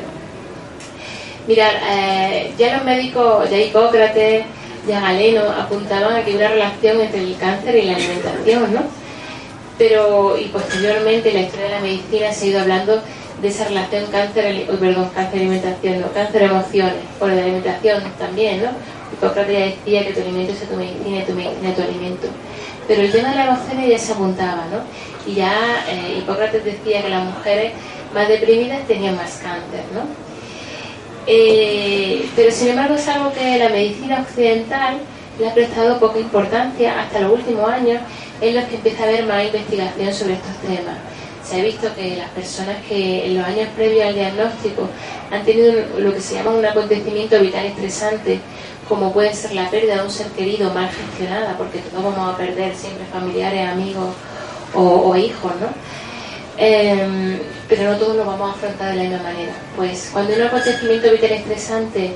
[1.46, 4.44] Mirad, eh, ya los médicos, ya Hipócrates,
[4.86, 8.82] ya Galeno, apuntaban a que hay una relación entre el cáncer y la alimentación, ¿no?
[9.78, 13.00] Pero, y posteriormente en la historia de la medicina se ha ido hablando
[13.40, 18.70] de esa relación cáncer, perdón, cáncer alimentación, no, cáncer emociones, o de alimentación también, ¿no?
[19.12, 22.28] Hipócrates ya decía que tu alimento es tu medicina y tu medicina tu alimento.
[22.88, 24.80] Pero el tema de la emociones ya se apuntaba, ¿no?
[25.28, 27.72] Y ya eh, Hipócrates decía que las mujeres
[28.14, 30.00] más deprimidas tenían más cáncer, ¿no?
[31.26, 34.96] Eh, pero sin embargo es algo que la medicina occidental
[35.38, 38.00] le ha prestado poca importancia hasta los últimos años
[38.40, 40.96] en los que empieza a haber más investigación sobre estos temas.
[41.44, 44.88] Se ha visto que las personas que en los años previos al diagnóstico
[45.30, 48.40] han tenido lo que se llama un acontecimiento vital estresante,
[48.88, 52.38] como puede ser la pérdida de un ser querido mal gestionada, porque todos vamos a
[52.38, 54.14] perder siempre familiares, amigos
[54.74, 55.68] o, o hijos, ¿no?
[56.58, 59.52] Eh, pero no todos lo vamos a afrontar de la misma manera.
[59.76, 62.12] Pues cuando un acontecimiento vital estresante,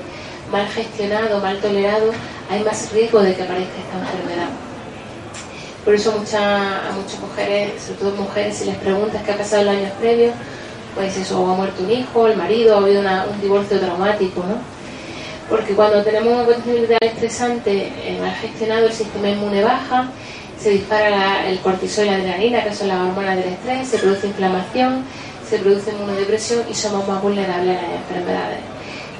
[0.51, 2.11] mal gestionado, mal tolerado,
[2.49, 4.49] hay más riesgo de que aparezca esta enfermedad.
[5.85, 9.61] Por eso mucha, a muchas mujeres, sobre todo mujeres, si les preguntas qué ha pasado
[9.61, 10.33] en los años previos,
[10.95, 14.41] pues eso, o ha muerto un hijo, el marido, ha habido una, un divorcio traumático,
[14.41, 14.57] ¿no?
[15.49, 20.09] Porque cuando tenemos un acontecimiento vital estresante eh, mal gestionado, el sistema inmune baja,
[20.63, 24.27] se dispara el cortisol y la adrenalina, que son las hormonas del estrés, se produce
[24.27, 25.03] inflamación,
[25.47, 28.59] se produce inmunodepresión y somos más vulnerables a las enfermedades.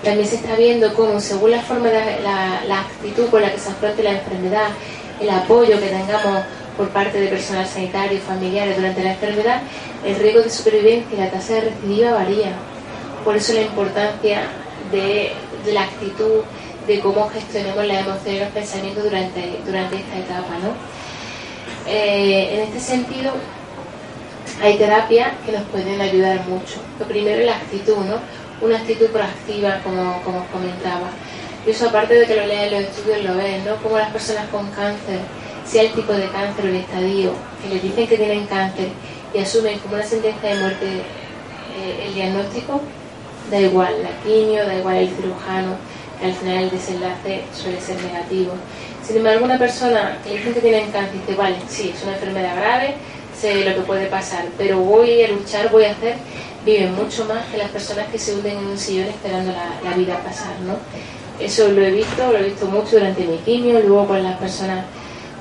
[0.05, 3.71] También se está viendo cómo, según la forma de la, actitud con la que se
[3.71, 4.67] afronte la enfermedad,
[5.19, 6.43] el apoyo que tengamos
[6.77, 9.61] por parte de personal sanitario y familiares durante la enfermedad,
[10.05, 12.53] el riesgo de supervivencia y la tasa de recidiva varía.
[13.25, 14.43] Por eso la importancia
[14.93, 15.33] de,
[15.65, 16.43] de la actitud,
[16.87, 20.53] de cómo gestionemos las emociones y los pensamientos durante, durante esta etapa.
[20.61, 21.02] ¿no?
[21.87, 23.31] Eh, en este sentido,
[24.61, 26.75] hay terapias que nos pueden ayudar mucho.
[26.99, 28.19] Lo primero es la actitud, ¿no?
[28.63, 31.09] una actitud proactiva, como, como os comentaba.
[31.65, 33.75] Y eso aparte de que lo lean los estudios, lo ven, ¿no?
[33.77, 35.19] Como las personas con cáncer,
[35.65, 38.89] sea el tipo de cáncer o el estadio, que les dicen que tienen cáncer
[39.33, 42.81] y asumen como una sentencia de muerte eh, el diagnóstico,
[43.49, 45.75] da igual la quimio, da igual el cirujano,
[46.19, 48.53] que al final el desenlace suele ser negativo.
[49.05, 52.55] Sin embargo, una persona que dicen que tiene cáncer dice, vale, sí, es una enfermedad
[52.55, 52.95] grave,
[53.37, 56.15] sé lo que puede pasar, pero voy a luchar, voy a hacer,
[56.65, 59.97] viven mucho más que las personas que se hunden en un sillón esperando la, la
[59.97, 60.77] vida pasar, ¿no?
[61.39, 64.85] Eso lo he visto, lo he visto mucho durante mi quimio, luego con las personas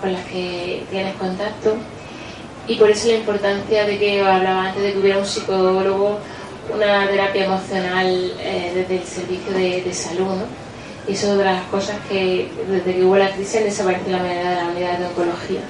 [0.00, 1.76] con las que tienes contacto.
[2.66, 6.18] Y por eso la importancia de que hablaba antes de que hubiera un psicólogo,
[6.72, 10.42] una terapia emocional eh, desde el servicio de, salud.
[11.08, 14.22] Y eso es de las cosas que desde que hubo la crisis han desaparecido la
[14.22, 15.60] mayoría de la unidad de oncología.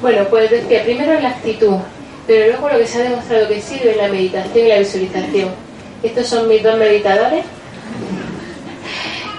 [0.00, 1.76] Bueno, pues decía, primero es la actitud,
[2.26, 5.48] pero luego lo que se ha demostrado que sirve es la meditación y la visualización.
[6.02, 7.44] Estos son mis dos meditadores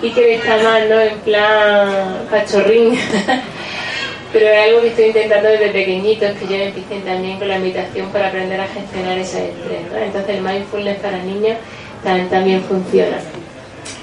[0.02, 1.00] y que está mal, ¿no?
[1.00, 2.98] En plan cachorrín.
[4.34, 8.10] Pero es algo que estoy intentando desde pequeñitos, que yo empiecen también con la meditación
[8.10, 9.98] para aprender a gestionar ese estrés, ¿no?
[9.98, 11.58] Entonces el mindfulness para niños
[12.04, 13.18] también, funciona.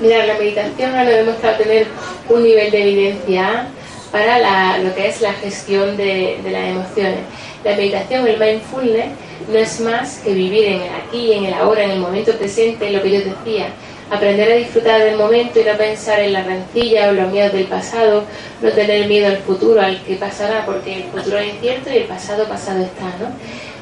[0.02, 1.86] Mira, la meditación ha demostrado tener
[2.28, 3.68] un nivel de evidencia
[4.10, 7.20] para lo que es la gestión de, de las emociones.
[7.62, 9.06] La meditación, el mindfulness,
[9.48, 12.90] no es más que vivir en el aquí, en el ahora, en el momento presente,
[12.90, 13.68] lo que yo decía,
[14.10, 17.66] aprender a disfrutar del momento y no pensar en la rencilla o los miedos del
[17.66, 18.24] pasado,
[18.60, 22.04] no tener miedo al futuro, al que pasará, porque el futuro es incierto y el
[22.06, 23.30] pasado pasado está, ¿no?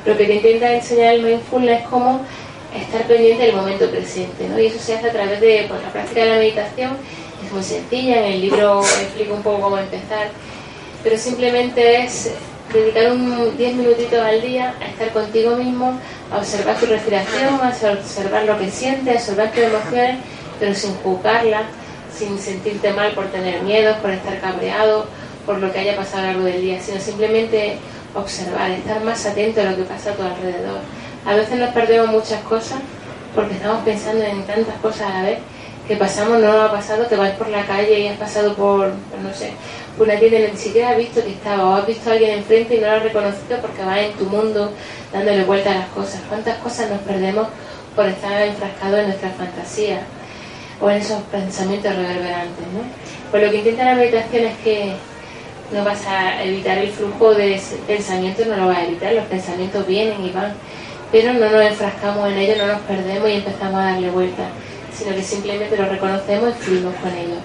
[0.04, 2.20] Lo que te intenta enseñar el mindfulness es cómo
[2.74, 4.58] estar pendiente del momento presente, ¿no?
[4.58, 6.96] Y eso se hace a través de pues, la práctica de la meditación,
[7.44, 10.28] es muy sencilla, en el libro explico un poco cómo empezar,
[11.02, 12.30] pero simplemente es
[12.72, 15.98] dedicar un 10 minutitos al día a estar contigo mismo,
[16.30, 20.18] a observar tu respiración, a observar lo que sientes, a observar tus emociones,
[20.58, 21.64] pero sin juzgarlas,
[22.16, 25.06] sin sentirte mal por tener miedo, por estar cabreado,
[25.46, 27.78] por lo que haya pasado a lo largo del día, sino simplemente
[28.14, 30.80] observar, estar más atento a lo que pasa a tu alrededor.
[31.26, 32.78] A veces nos perdemos muchas cosas
[33.34, 35.38] porque estamos pensando en tantas cosas a la vez
[35.86, 38.86] que pasamos, no nos ha pasado que vais por la calle y has pasado por,
[39.22, 39.52] no sé,
[39.98, 42.76] una tienda y ni siquiera has visto que estaba, o has visto a alguien enfrente
[42.76, 44.72] y no lo has reconocido porque vas en tu mundo
[45.12, 46.20] dándole vuelta a las cosas.
[46.28, 47.48] ¿Cuántas cosas nos perdemos
[47.96, 50.02] por estar enfrascados en nuestra fantasía
[50.80, 52.66] o en esos pensamientos reverberantes?
[52.72, 52.82] ¿no?
[53.30, 54.94] Pues lo que intenta la meditación es que
[55.72, 59.86] no vas a evitar el flujo de pensamientos, no lo vas a evitar, los pensamientos
[59.86, 60.54] vienen y van,
[61.10, 64.48] pero no nos enfrascamos en ellos, no nos perdemos y empezamos a darle vuelta,
[64.96, 67.38] sino que simplemente lo reconocemos y fluimos con ellos.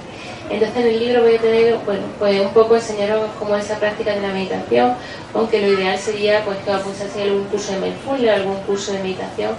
[0.49, 3.79] Entonces en el libro voy a tener, bueno, pues un poco enseñaros cómo es esa
[3.79, 4.93] práctica de la meditación,
[5.33, 9.51] aunque lo ideal sería pues que apuntase algún curso de mindfulness, algún curso de meditación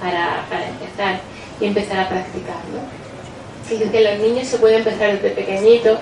[0.00, 1.20] para, empezar
[1.60, 3.00] y empezar a practicar, ¿no?
[3.74, 5.98] Y que los niños se pueden empezar desde pequeñitos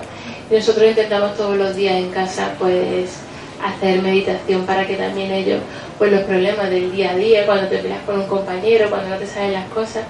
[0.49, 3.19] nosotros intentamos todos los días en casa pues
[3.63, 5.61] hacer meditación para que también ellos
[5.97, 9.17] pues los problemas del día a día, cuando te peleas con un compañero, cuando no
[9.17, 10.05] te saben las cosas,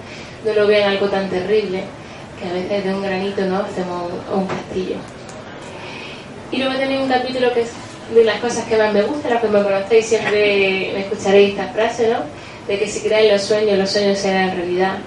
[0.46, 1.84] no lo vean algo tan terrible
[2.40, 4.96] que a veces de un granito no hacemos un, castillo.
[6.52, 7.72] Y luego tenéis un capítulo que es
[8.14, 11.68] de las cosas que más me gustan, las que me conocéis siempre me escucharéis esta
[11.74, 12.20] frase, ¿no?
[12.68, 14.98] De que si creáis los sueños, los sueños serán realidad.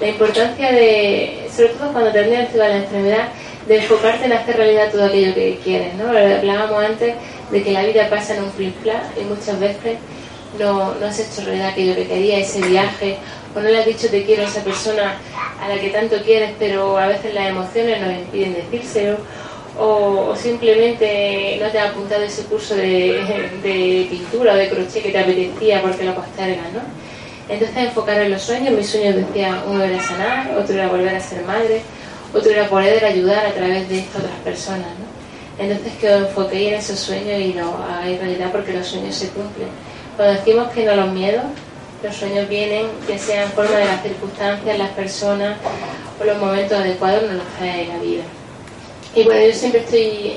[0.00, 3.28] La importancia de, sobre todo cuando terminas la enfermedad,
[3.68, 6.08] de enfocarte en hacer realidad todo aquello que quieres, ¿no?
[6.08, 7.14] Hablábamos antes
[7.50, 9.98] de que la vida pasa en un flip y muchas veces
[10.58, 13.18] no, no has hecho realidad aquello que querías, ese viaje,
[13.54, 15.16] o no le has dicho te quiero a esa persona
[15.60, 19.18] a la que tanto quieres, pero a veces las emociones nos impiden decírselo,
[19.78, 25.18] o, simplemente no te has apuntado ese curso de, pintura o de crochet que te
[25.18, 26.80] apetecía porque lo postergas, ¿no?
[27.48, 31.20] Entonces enfocar en los sueños, mis sueños decía, uno era sanar, otro era volver a
[31.20, 31.82] ser madre,
[32.32, 34.88] otro era poder ayudar a través de estas otras personas.
[35.60, 39.28] Entonces que os enfoquéis en esos sueños y lo hagáis realidad porque los sueños se
[39.28, 39.68] cumplen.
[40.16, 41.44] Cuando decimos que no los miedos,
[42.02, 45.58] los sueños vienen, que sean forma de las circunstancias, las personas
[46.18, 48.22] o los momentos adecuados nos los trae la vida.
[49.14, 50.36] Y bueno, yo siempre estoy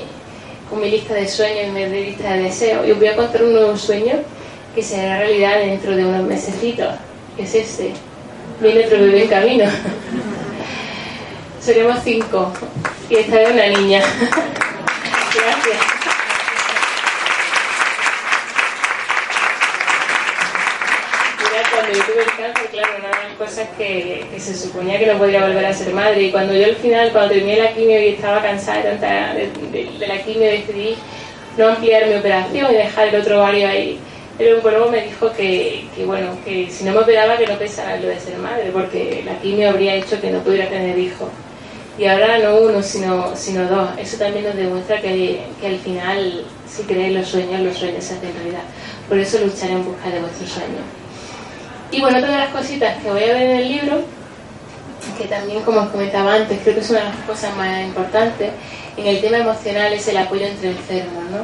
[0.68, 2.86] con mi lista de sueños y mi lista de deseos.
[2.86, 4.16] Y os voy a contar un nuevo sueño
[4.74, 6.96] que será realidad dentro de unos mesecitos,
[7.34, 7.92] que es este.
[8.60, 9.64] Viene otro bebé en camino.
[11.60, 12.52] Seremos cinco
[13.08, 14.02] y esta es una niña.
[15.44, 16.04] Gracias.
[21.92, 25.66] yo tuve el cáncer, claro, una de cosas que, se suponía que no podía volver
[25.66, 26.22] a ser madre.
[26.22, 30.06] Y cuando yo al final, cuando terminé la quimio y estaba cansada de, tanta, de,
[30.06, 30.96] la quimio, decidí
[31.58, 33.98] no ampliar mi operación y dejar el otro ovario ahí.
[34.38, 37.96] El oncólogo me dijo que, que, bueno, que si no me operaba que no pensara
[37.96, 41.28] en lo de ser madre, porque la quimio habría hecho que no pudiera tener hijos.
[41.96, 43.90] Y ahora no uno, sino, sino dos.
[43.98, 48.14] Eso también nos demuestra que, que al final, si creéis los sueños, los sueños se
[48.14, 48.62] hacen realidad.
[49.08, 50.82] Por eso lucharé en busca de vuestros sueños.
[51.92, 54.00] Y bueno, otra de las cositas que voy a ver en el libro,
[55.16, 58.50] que también como os comentaba antes, creo que es una de las cosas más importantes,
[58.96, 61.38] en el tema emocional es el apoyo entre enfermos, ¿no?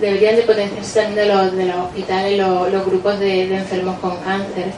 [0.00, 4.16] Deberían de potenciarse también de los, de los hospitales los, grupos de, de, enfermos con
[4.18, 4.72] cáncer,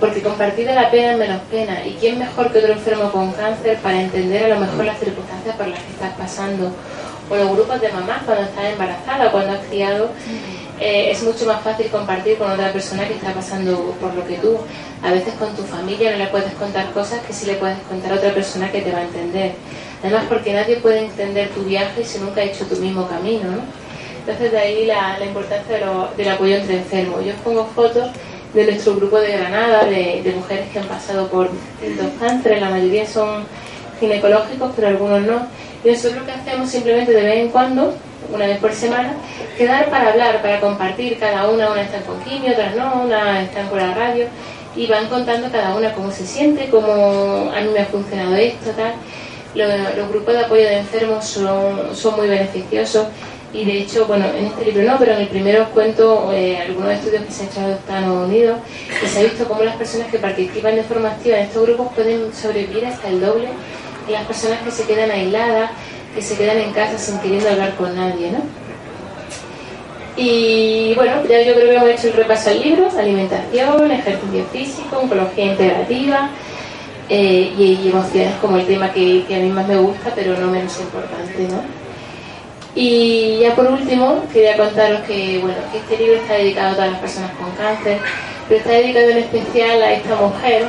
[0.00, 1.84] porque compartir de la pena es menos pena.
[1.86, 5.56] ¿Y quién mejor que otro enfermo con cáncer para entender a lo mejor las circunstancias
[5.56, 6.72] por las que estás pasando?
[7.30, 10.10] O los grupos de mamás cuando estás embarazada, cuando has criado
[10.80, 14.36] eh, es mucho más fácil compartir con otra persona que está pasando por lo que
[14.36, 14.58] tú.
[15.02, 18.12] A veces con tu familia no le puedes contar cosas que sí le puedes contar
[18.12, 19.52] a otra persona que te va a entender.
[20.02, 23.50] Además porque nadie puede entender tu viaje si nunca ha hecho tu mismo camino.
[23.50, 23.62] ¿no?
[24.20, 25.78] Entonces de ahí la, importancia
[26.16, 27.24] del apoyo entre enfermos.
[27.24, 28.08] Yo os pongo fotos
[28.54, 32.70] de nuestro grupo de Granada, de, de mujeres que han pasado por dos cánceres, la
[32.70, 33.44] mayoría son
[34.00, 35.46] ginecológicos, pero algunos no.
[35.84, 37.94] Y nosotros lo que hacemos simplemente de vez en cuando
[38.32, 39.14] una vez por semana,
[39.56, 43.68] quedar para hablar, para compartir, cada una, una está con quimio, otras no, una están
[43.68, 44.26] con la radio,
[44.76, 48.70] y van contando cada una cómo se siente, cómo a mí me ha funcionado esto,
[48.70, 48.94] tal.
[49.54, 53.06] Los, grupos de apoyo de enfermos son, son muy beneficiosos
[53.52, 56.58] y de hecho, bueno, en este libro no, pero en el primero os cuento eh,
[56.58, 58.58] algunos estudios que se han hecho en Estados Unidos
[59.02, 61.92] y se ha visto cómo las personas que participan de forma activa en estos grupos
[61.94, 63.48] pueden sobrevivir hasta el doble
[64.06, 65.70] que las personas que se quedan aisladas
[66.14, 68.40] que se quedan en casa sin queriendo hablar con nadie, ¿no?
[70.16, 74.98] Y bueno, ya yo creo que hemos hecho el repaso al libro, alimentación, ejercicio físico,
[74.98, 76.30] oncología integrativa
[77.08, 80.78] eh, y, emociones como el tema que, a mí más me gusta, pero no menos
[80.80, 81.77] importante, ¿no?
[82.74, 86.90] Y ya por último, quería contaros que, bueno, que este libro está dedicado a todas
[86.92, 87.98] las personas con cáncer,
[88.48, 90.68] pero está dedicado en especial a esta mujer,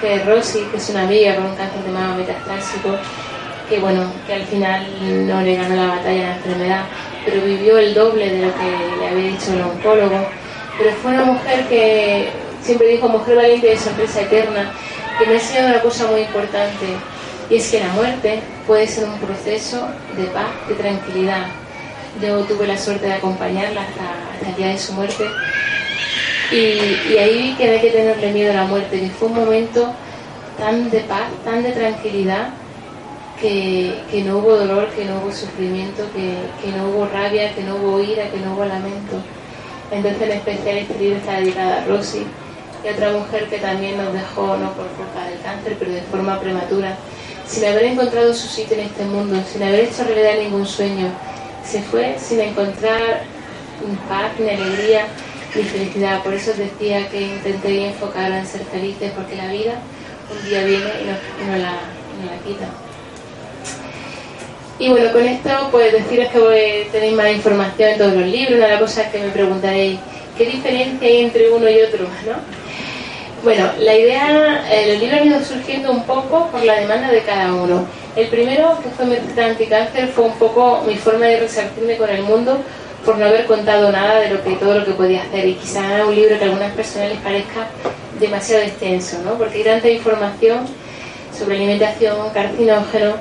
[0.00, 2.96] que es Rosy, que es una amiga con un cáncer de mama metastásico,
[3.68, 4.86] que bueno, que al final
[5.26, 6.84] no le ganó la batalla a la enfermedad,
[7.24, 10.26] pero vivió el doble de lo que le había dicho el oncólogo.
[10.78, 12.28] Pero fue una mujer que
[12.60, 14.72] siempre dijo mujer valiente de sorpresa eterna,
[15.18, 16.86] que me ha enseñado una cosa muy importante,
[17.48, 21.46] y es que la muerte puede ser un proceso de paz, de tranquilidad.
[22.20, 25.24] Yo tuve la suerte de acompañarla hasta, el día de su muerte,
[26.50, 29.28] y, y ahí vi que no hay que tenerle miedo a la muerte, que fue
[29.28, 29.92] un momento
[30.58, 32.50] tan de paz, tan de tranquilidad,
[33.40, 37.76] que, no hubo dolor, que no hubo sufrimiento, que, que, no hubo rabia, que no
[37.76, 39.20] hubo ira, que no hubo lamento.
[39.90, 42.26] Entonces en especial este libro está dedicado a Rosy
[42.84, 46.40] y otra mujer que también nos dejó, no por culpa del cáncer, pero de forma
[46.40, 46.96] prematura,
[47.46, 51.08] sin haber encontrado su sitio en este mundo, sin haber hecho realidad ningún sueño.
[51.64, 53.22] Se fue sin encontrar
[54.08, 55.06] paz, ni alegría,
[55.54, 56.22] ni felicidad.
[56.22, 59.74] Por eso decía que intenté enfocar en ser felices, porque la vida
[60.30, 61.78] un día viene y nos, y nos la,
[62.44, 62.66] quita.
[64.78, 68.56] Y bueno, con esto pues deciros que tenéis más información en todos los libros.
[68.56, 69.98] Una de las cosas que me preguntaréis,
[70.36, 72.04] ¿qué diferencia hay entre uno y otro?
[72.04, 72.65] ¿no?
[73.46, 77.54] Bueno, la idea, eh, libro ha ido surgiendo un poco por la demanda de cada
[77.54, 77.86] uno.
[78.16, 82.24] El primero, que fue mi anticáncer, fue un poco mi forma de resarcirme con el
[82.24, 82.58] mundo
[83.04, 86.04] por no haber contado nada de lo que todo lo que podía hacer y quizá
[86.04, 87.68] un libro que a algunas personas les parezca
[88.18, 89.38] demasiado extenso, ¿no?
[89.38, 90.66] Porque hay tanta información
[91.32, 93.14] sobre alimentación, carcinógeno,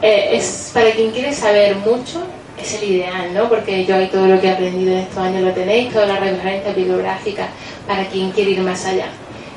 [0.00, 2.22] eh, es para quien quiere saber mucho,
[2.58, 3.50] es el ideal, ¿no?
[3.50, 6.16] Porque yo ahí todo lo que he aprendido en estos años lo tenéis, toda la
[6.16, 7.48] referencia bibliográfica
[7.86, 9.08] para quien quiere ir más allá.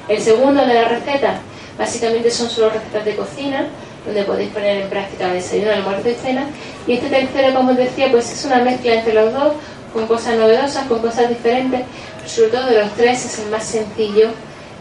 [0.08, 1.40] El segundo de la receta,
[1.78, 3.68] básicamente son solo recetas de cocina,
[4.06, 6.46] donde podéis poner en práctica desayuno, almuerzo y cena.
[6.88, 9.54] Y este tercero, como os decía, pues es una mezcla entre los dos,
[9.94, 11.82] con cosas novedosas, con cosas diferentes,
[12.26, 14.30] sobre todo de los tres es el más sencillo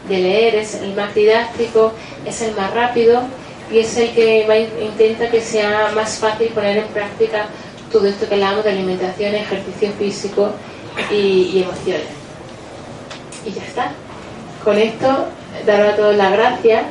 [0.09, 1.93] de leer, es el más didáctico,
[2.25, 3.23] es el más rápido
[3.71, 7.47] y es el que intenta que sea más fácil poner en práctica
[7.91, 10.51] todo esto que hablamos de alimentación, ejercicio físico
[11.11, 12.07] y, emociones.
[13.45, 13.93] Y ya está.
[14.67, 15.29] Con esto,
[15.65, 16.83] daros a todos las gracias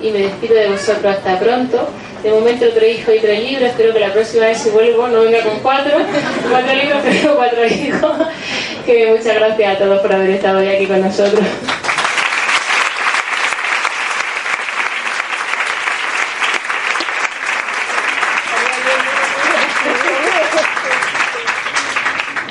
[0.00, 1.86] y me despido de vosotros hasta pronto.
[2.22, 5.20] De momento tres hijos y tres libros, espero que la próxima vez si vuelvo no
[5.20, 5.92] venga con cuatro,
[6.50, 8.12] cuatro libros, pero cuatro hijos.
[8.86, 11.44] Que muchas gracias a todos por haber estado hoy aquí con nosotros.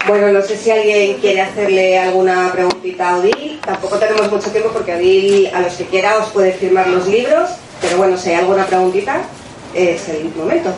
[0.08, 3.60] Bueno, no sé si alguien quiere hacerle alguna preguntita a Odil.
[3.66, 7.49] Tampoco tenemos mucho tiempo porque Odil, a los que quiera, os puede firmar los libros.
[7.82, 9.24] Pero bueno, si hay alguna preguntita,
[9.74, 10.74] es el momento.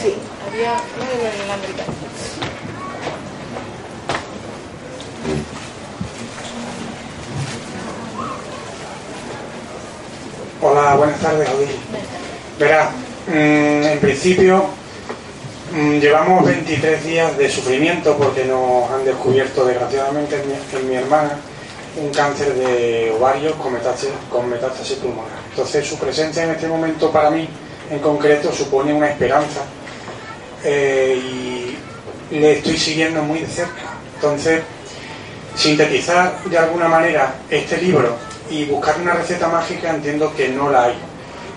[0.00, 0.14] Sí.
[10.62, 11.68] Hola, buenas tardes, Odil.
[12.60, 12.90] Verá,
[13.26, 14.79] mm, en principio
[15.72, 20.42] llevamos 23 días de sufrimiento porque nos han descubierto desgraciadamente
[20.72, 21.36] en mi, hermana
[21.96, 25.38] un cáncer de ovario con metástasis, con metástasis pulmonar.
[25.50, 27.48] Entonces su presencia en este momento para mí
[27.90, 29.60] en concreto supone una esperanza
[30.64, 31.20] eh,
[32.30, 33.94] y le estoy siguiendo muy de cerca.
[34.14, 34.62] Entonces,
[35.56, 38.16] sintetizar de alguna manera este libro
[38.50, 40.94] y buscar una receta mágica entiendo que no la hay.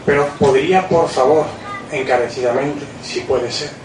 [0.06, 1.46] Pero podría, por favor,
[1.92, 3.83] encarecidamente, si puede ser,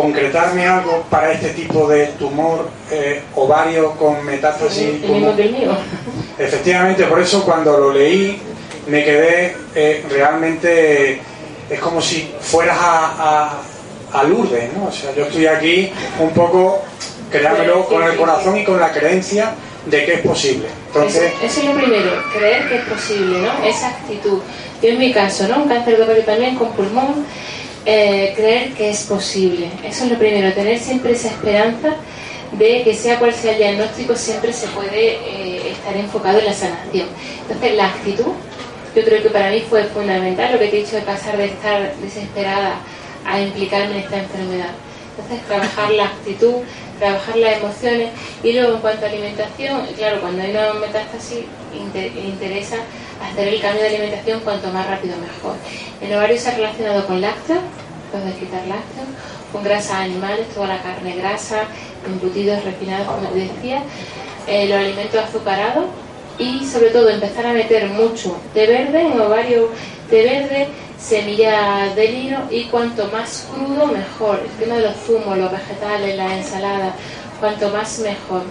[0.00, 4.90] concretarme algo para este tipo de tumor eh, ovario con metástasis.
[6.38, 8.40] Efectivamente, por eso cuando lo leí
[8.86, 11.20] me quedé eh, realmente,
[11.68, 13.58] es como si fueras a,
[14.12, 14.86] a, a Lourdes, ¿no?
[14.86, 16.80] O sea, yo estoy aquí un poco,
[17.32, 19.52] créamelo, con el corazón y con la creencia
[19.86, 20.68] de que es posible.
[20.86, 23.64] Entonces, eso, es lo primero, creer que es posible, ¿no?
[23.66, 24.38] Esa actitud.
[24.80, 25.64] Yo en mi caso, ¿no?
[25.64, 27.26] Un cáncer de ovario también con pulmón,
[27.90, 29.70] eh, creer que es posible.
[29.82, 31.94] Eso es lo primero, tener siempre esa esperanza
[32.52, 36.52] de que sea cual sea el diagnóstico, siempre se puede eh, estar enfocado en la
[36.52, 37.08] sanación.
[37.40, 38.32] Entonces, la actitud,
[38.94, 41.46] yo creo que para mí fue fundamental lo que te he dicho de pasar de
[41.46, 42.74] estar desesperada
[43.24, 44.70] a implicarme en esta enfermedad.
[45.18, 46.54] Entonces, trabajar la actitud,
[47.00, 48.10] trabajar las emociones
[48.42, 51.44] y luego en cuanto a alimentación, claro, cuando hay una metástasis
[51.74, 52.76] interesa
[53.20, 55.56] hacer el cambio de alimentación cuanto más rápido mejor.
[56.00, 57.58] El ovario se ha relacionado con lácteos,
[58.12, 59.08] puedes quitar lácteos,
[59.52, 61.64] con grasas animales, toda la carne grasa,
[62.06, 63.82] embutidos refinados, como decía,
[64.46, 65.86] eh, los alimentos azucarados
[66.38, 69.70] y sobre todo empezar a meter mucho de verde en ovario
[70.10, 70.68] de verde
[70.98, 74.40] semillas de lino y cuanto más crudo mejor.
[74.42, 76.94] El tema de los zumos, los vegetales, la ensalada,
[77.40, 78.42] cuanto más mejor.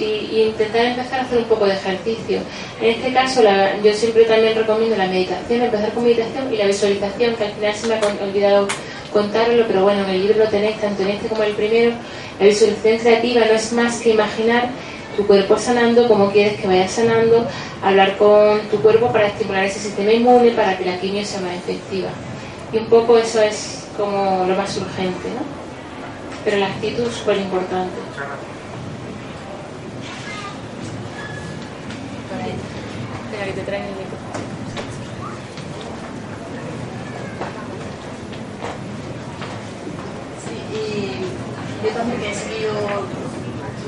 [0.00, 2.38] Y, intentar empezar a hacer un poco de ejercicio.
[2.80, 3.42] En este caso,
[3.82, 7.74] yo siempre también recomiendo la meditación, empezar con meditación y la visualización, que al final
[7.74, 8.68] se me ha olvidado
[9.12, 11.92] contarlo, pero bueno, en el libro lo tenéis, tanto en este como en el primero.
[12.38, 14.70] La visualización creativa no es más que imaginar
[15.16, 17.46] tu cuerpo sanando, como quieres que vaya sanando,
[17.82, 21.54] hablar con tu cuerpo para estimular ese sistema inmune, para que la quimio sea más
[21.54, 22.08] efectiva.
[22.72, 25.42] Y un poco eso es como lo más urgente, ¿no?
[26.44, 27.94] Pero la actitud es súper importante.
[40.44, 43.23] Sí, y yo también he seguido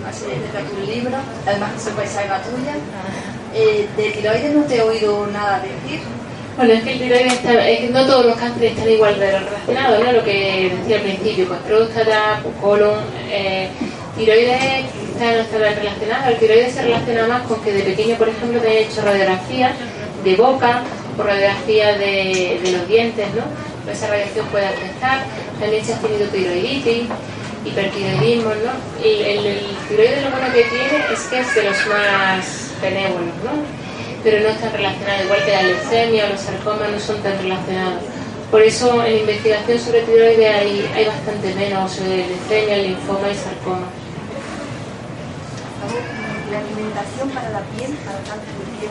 [0.08, 2.74] así de tu libro, además que soy paisana tuya.
[3.54, 6.00] Eh, de tiroides no te he oído nada decir.
[6.56, 9.38] Bueno, es que el tiroides está, es que no todos los cánceres están igual de
[9.38, 10.12] relacionados, ¿no?
[10.12, 13.00] Lo que decía al principio, pues próstata, colon,
[13.30, 13.68] eh,
[14.16, 16.28] tiroides quizás no están relacionados.
[16.28, 19.72] El tiroides se relaciona más con que de pequeño, por ejemplo, te haya hecho radiografía
[20.24, 20.82] de boca
[21.18, 23.90] o radiografía de, de los dientes, ¿no?
[23.90, 25.24] Esa radiación puede afectar.
[25.60, 27.04] También se ha tenido tiroiditis
[27.66, 28.72] hipertiroidismo, ¿no?
[29.04, 33.34] Y el, el, tiroides lo bueno que tiene es que es de los más benévolos,
[33.44, 33.52] ¿no?
[34.22, 38.02] Pero no está relacionado, igual que la leucemia o los sarcomas no son tan relacionados.
[38.50, 43.86] Por eso en investigación sobre tiroides hay, hay bastante menos sobre leucemia, linfoma y sarcoma.
[46.50, 48.90] ¿La alimentación para la piel, para cáncer de piel?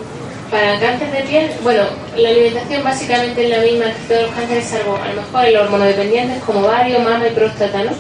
[0.52, 1.84] Para cáncer de piel, bueno,
[2.18, 5.58] la alimentación básicamente es la misma que todos los cánceres, salvo a lo mejor el
[5.58, 7.92] hormonodependientes como ovario, mama y próstata, ¿no?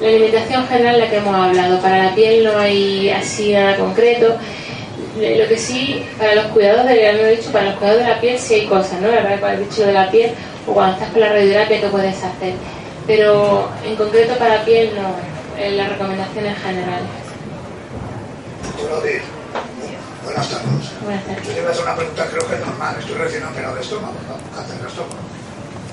[0.00, 4.38] La alimentación general la que hemos hablado, para la piel no hay así nada concreto.
[5.16, 8.20] Lo que sí, para los cuidados de, ya he dicho, para los cuidados de la
[8.20, 9.08] piel sí hay cosas, ¿no?
[9.08, 10.32] Para el bicho de la piel
[10.66, 12.54] o cuando estás con la radioterapia, ¿qué puedes hacer?
[13.06, 17.08] Pero en concreto para la piel no, en las recomendaciones generales.
[20.24, 20.62] Buenas tardes.
[21.04, 21.46] Buenas tardes.
[21.46, 22.96] Yo te voy a hacer una pregunta, creo que es normal.
[22.98, 24.56] Estoy recién operado de estómago, ¿no?
[24.56, 25.20] Cáncer de estómago.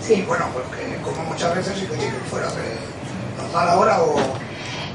[0.01, 0.13] Sí.
[0.13, 1.97] Y bueno, porque como muchas veces y que
[2.29, 2.96] fuera de
[3.37, 4.15] normal ahora o...?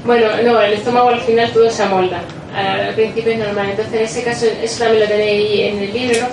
[0.05, 2.21] Bueno, no, el estómago al final todo se amolda.
[2.53, 3.69] Al principio es normal.
[3.69, 6.27] Entonces, en ese caso, eso también lo tenéis en el libro.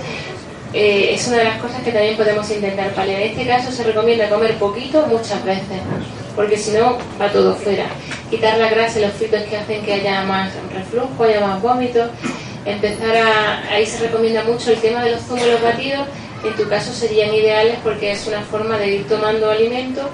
[0.73, 3.21] Eh, es una de las cosas que también podemos intentar paliar.
[3.21, 5.81] En este caso se recomienda comer poquito muchas veces,
[6.37, 7.87] porque si no va todo fuera.
[8.29, 12.11] Quitar la grasa y los fritos que hacen que haya más reflujo, haya más vómitos.
[12.65, 13.73] Empezar a...
[13.73, 16.07] Ahí se recomienda mucho el tema de los zumos los batidos.
[16.45, 20.09] En tu caso serían ideales porque es una forma de ir tomando alimento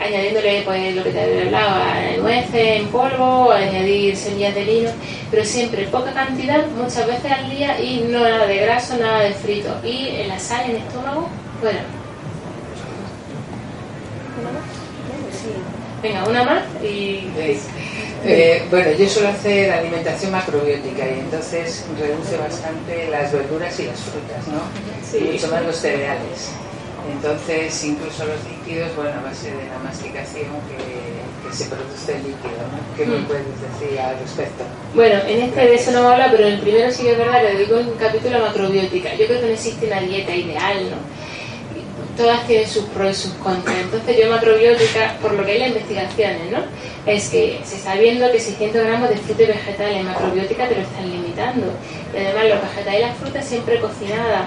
[0.00, 4.90] añadiéndole pues lo que te había hablado, nueces en polvo, añadir semillas de lino,
[5.30, 9.32] pero siempre poca cantidad, muchas veces al día y no nada de graso, nada de
[9.32, 9.74] frito.
[9.84, 11.28] Y en la sal en el estómago,
[11.60, 11.84] fuera.
[16.02, 17.28] Venga, una más y...
[18.28, 24.00] Eh, bueno, yo suelo hacer alimentación macrobiótica y entonces reduce bastante las verduras y las
[24.00, 24.62] frutas, ¿no?
[25.08, 25.30] Sí.
[25.32, 26.50] Mucho más los cereales.
[27.12, 31.16] Entonces, incluso los líquidos, bueno, a base de la masticación que,
[31.52, 32.96] se produce el líquido, ¿no?
[32.96, 33.24] ¿Qué me mm.
[33.26, 34.64] puedes decir al respecto?
[34.94, 37.18] Bueno, en este de eso no me habla, pero en el primero sí que es
[37.18, 39.14] verdad, le dedico un capítulo a macrobiótica.
[39.14, 40.96] Yo creo que no existe una dieta ideal, ¿no?
[42.16, 43.76] todas tienen sus pros y sus contras.
[43.76, 46.58] Entonces yo macrobiótica, por lo que hay las investigaciones, ¿no?
[47.06, 50.82] Es que se está viendo que 600 gramos de fruta y vegetales macrobiótica te lo
[50.82, 51.66] están limitando.
[52.12, 54.46] Y además los vegetales y las frutas siempre cocinadas.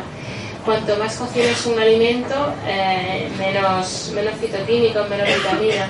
[0.66, 2.36] Cuanto más cocinas un alimento,
[2.68, 5.90] eh, menos, menos fitoquímicos, menos vitaminas.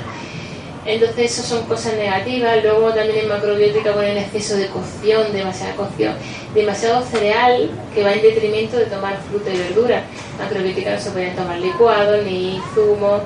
[0.86, 2.64] Entonces, eso son cosas negativas.
[2.64, 6.14] Luego, también en macrobiótica ponen exceso de cocción, demasiada cocción,
[6.54, 10.04] demasiado cereal que va en detrimento de tomar fruta y verdura.
[10.40, 13.22] Macrobiótica no se puede tomar licuado ni zumo.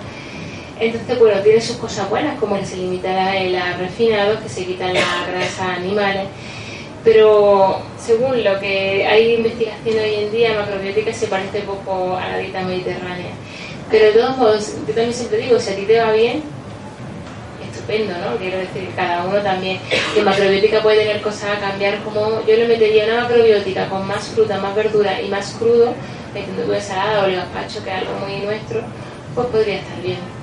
[0.80, 4.94] Entonces, bueno, tiene sus cosas buenas, como que se limita el refinado, que se quitan
[4.94, 6.28] las grasas animales.
[7.04, 12.38] Pero según lo que hay investigación hoy en día, macrobiótica se parece poco a la
[12.38, 13.32] dieta mediterránea.
[13.92, 16.44] Pero de todos yo también siempre digo, si a ti te va bien,
[17.70, 18.38] estupendo, ¿no?
[18.38, 19.80] Quiero decir, cada uno también.
[20.14, 24.28] Que macrobiótica puede tener cosas a cambiar, como yo le metería una macrobiótica con más
[24.30, 25.94] fruta, más verdura y más crudo,
[26.34, 28.82] metiendo tu ensalada o el gazpacho, que es algo muy nuestro,
[29.36, 30.43] pues podría estar bien.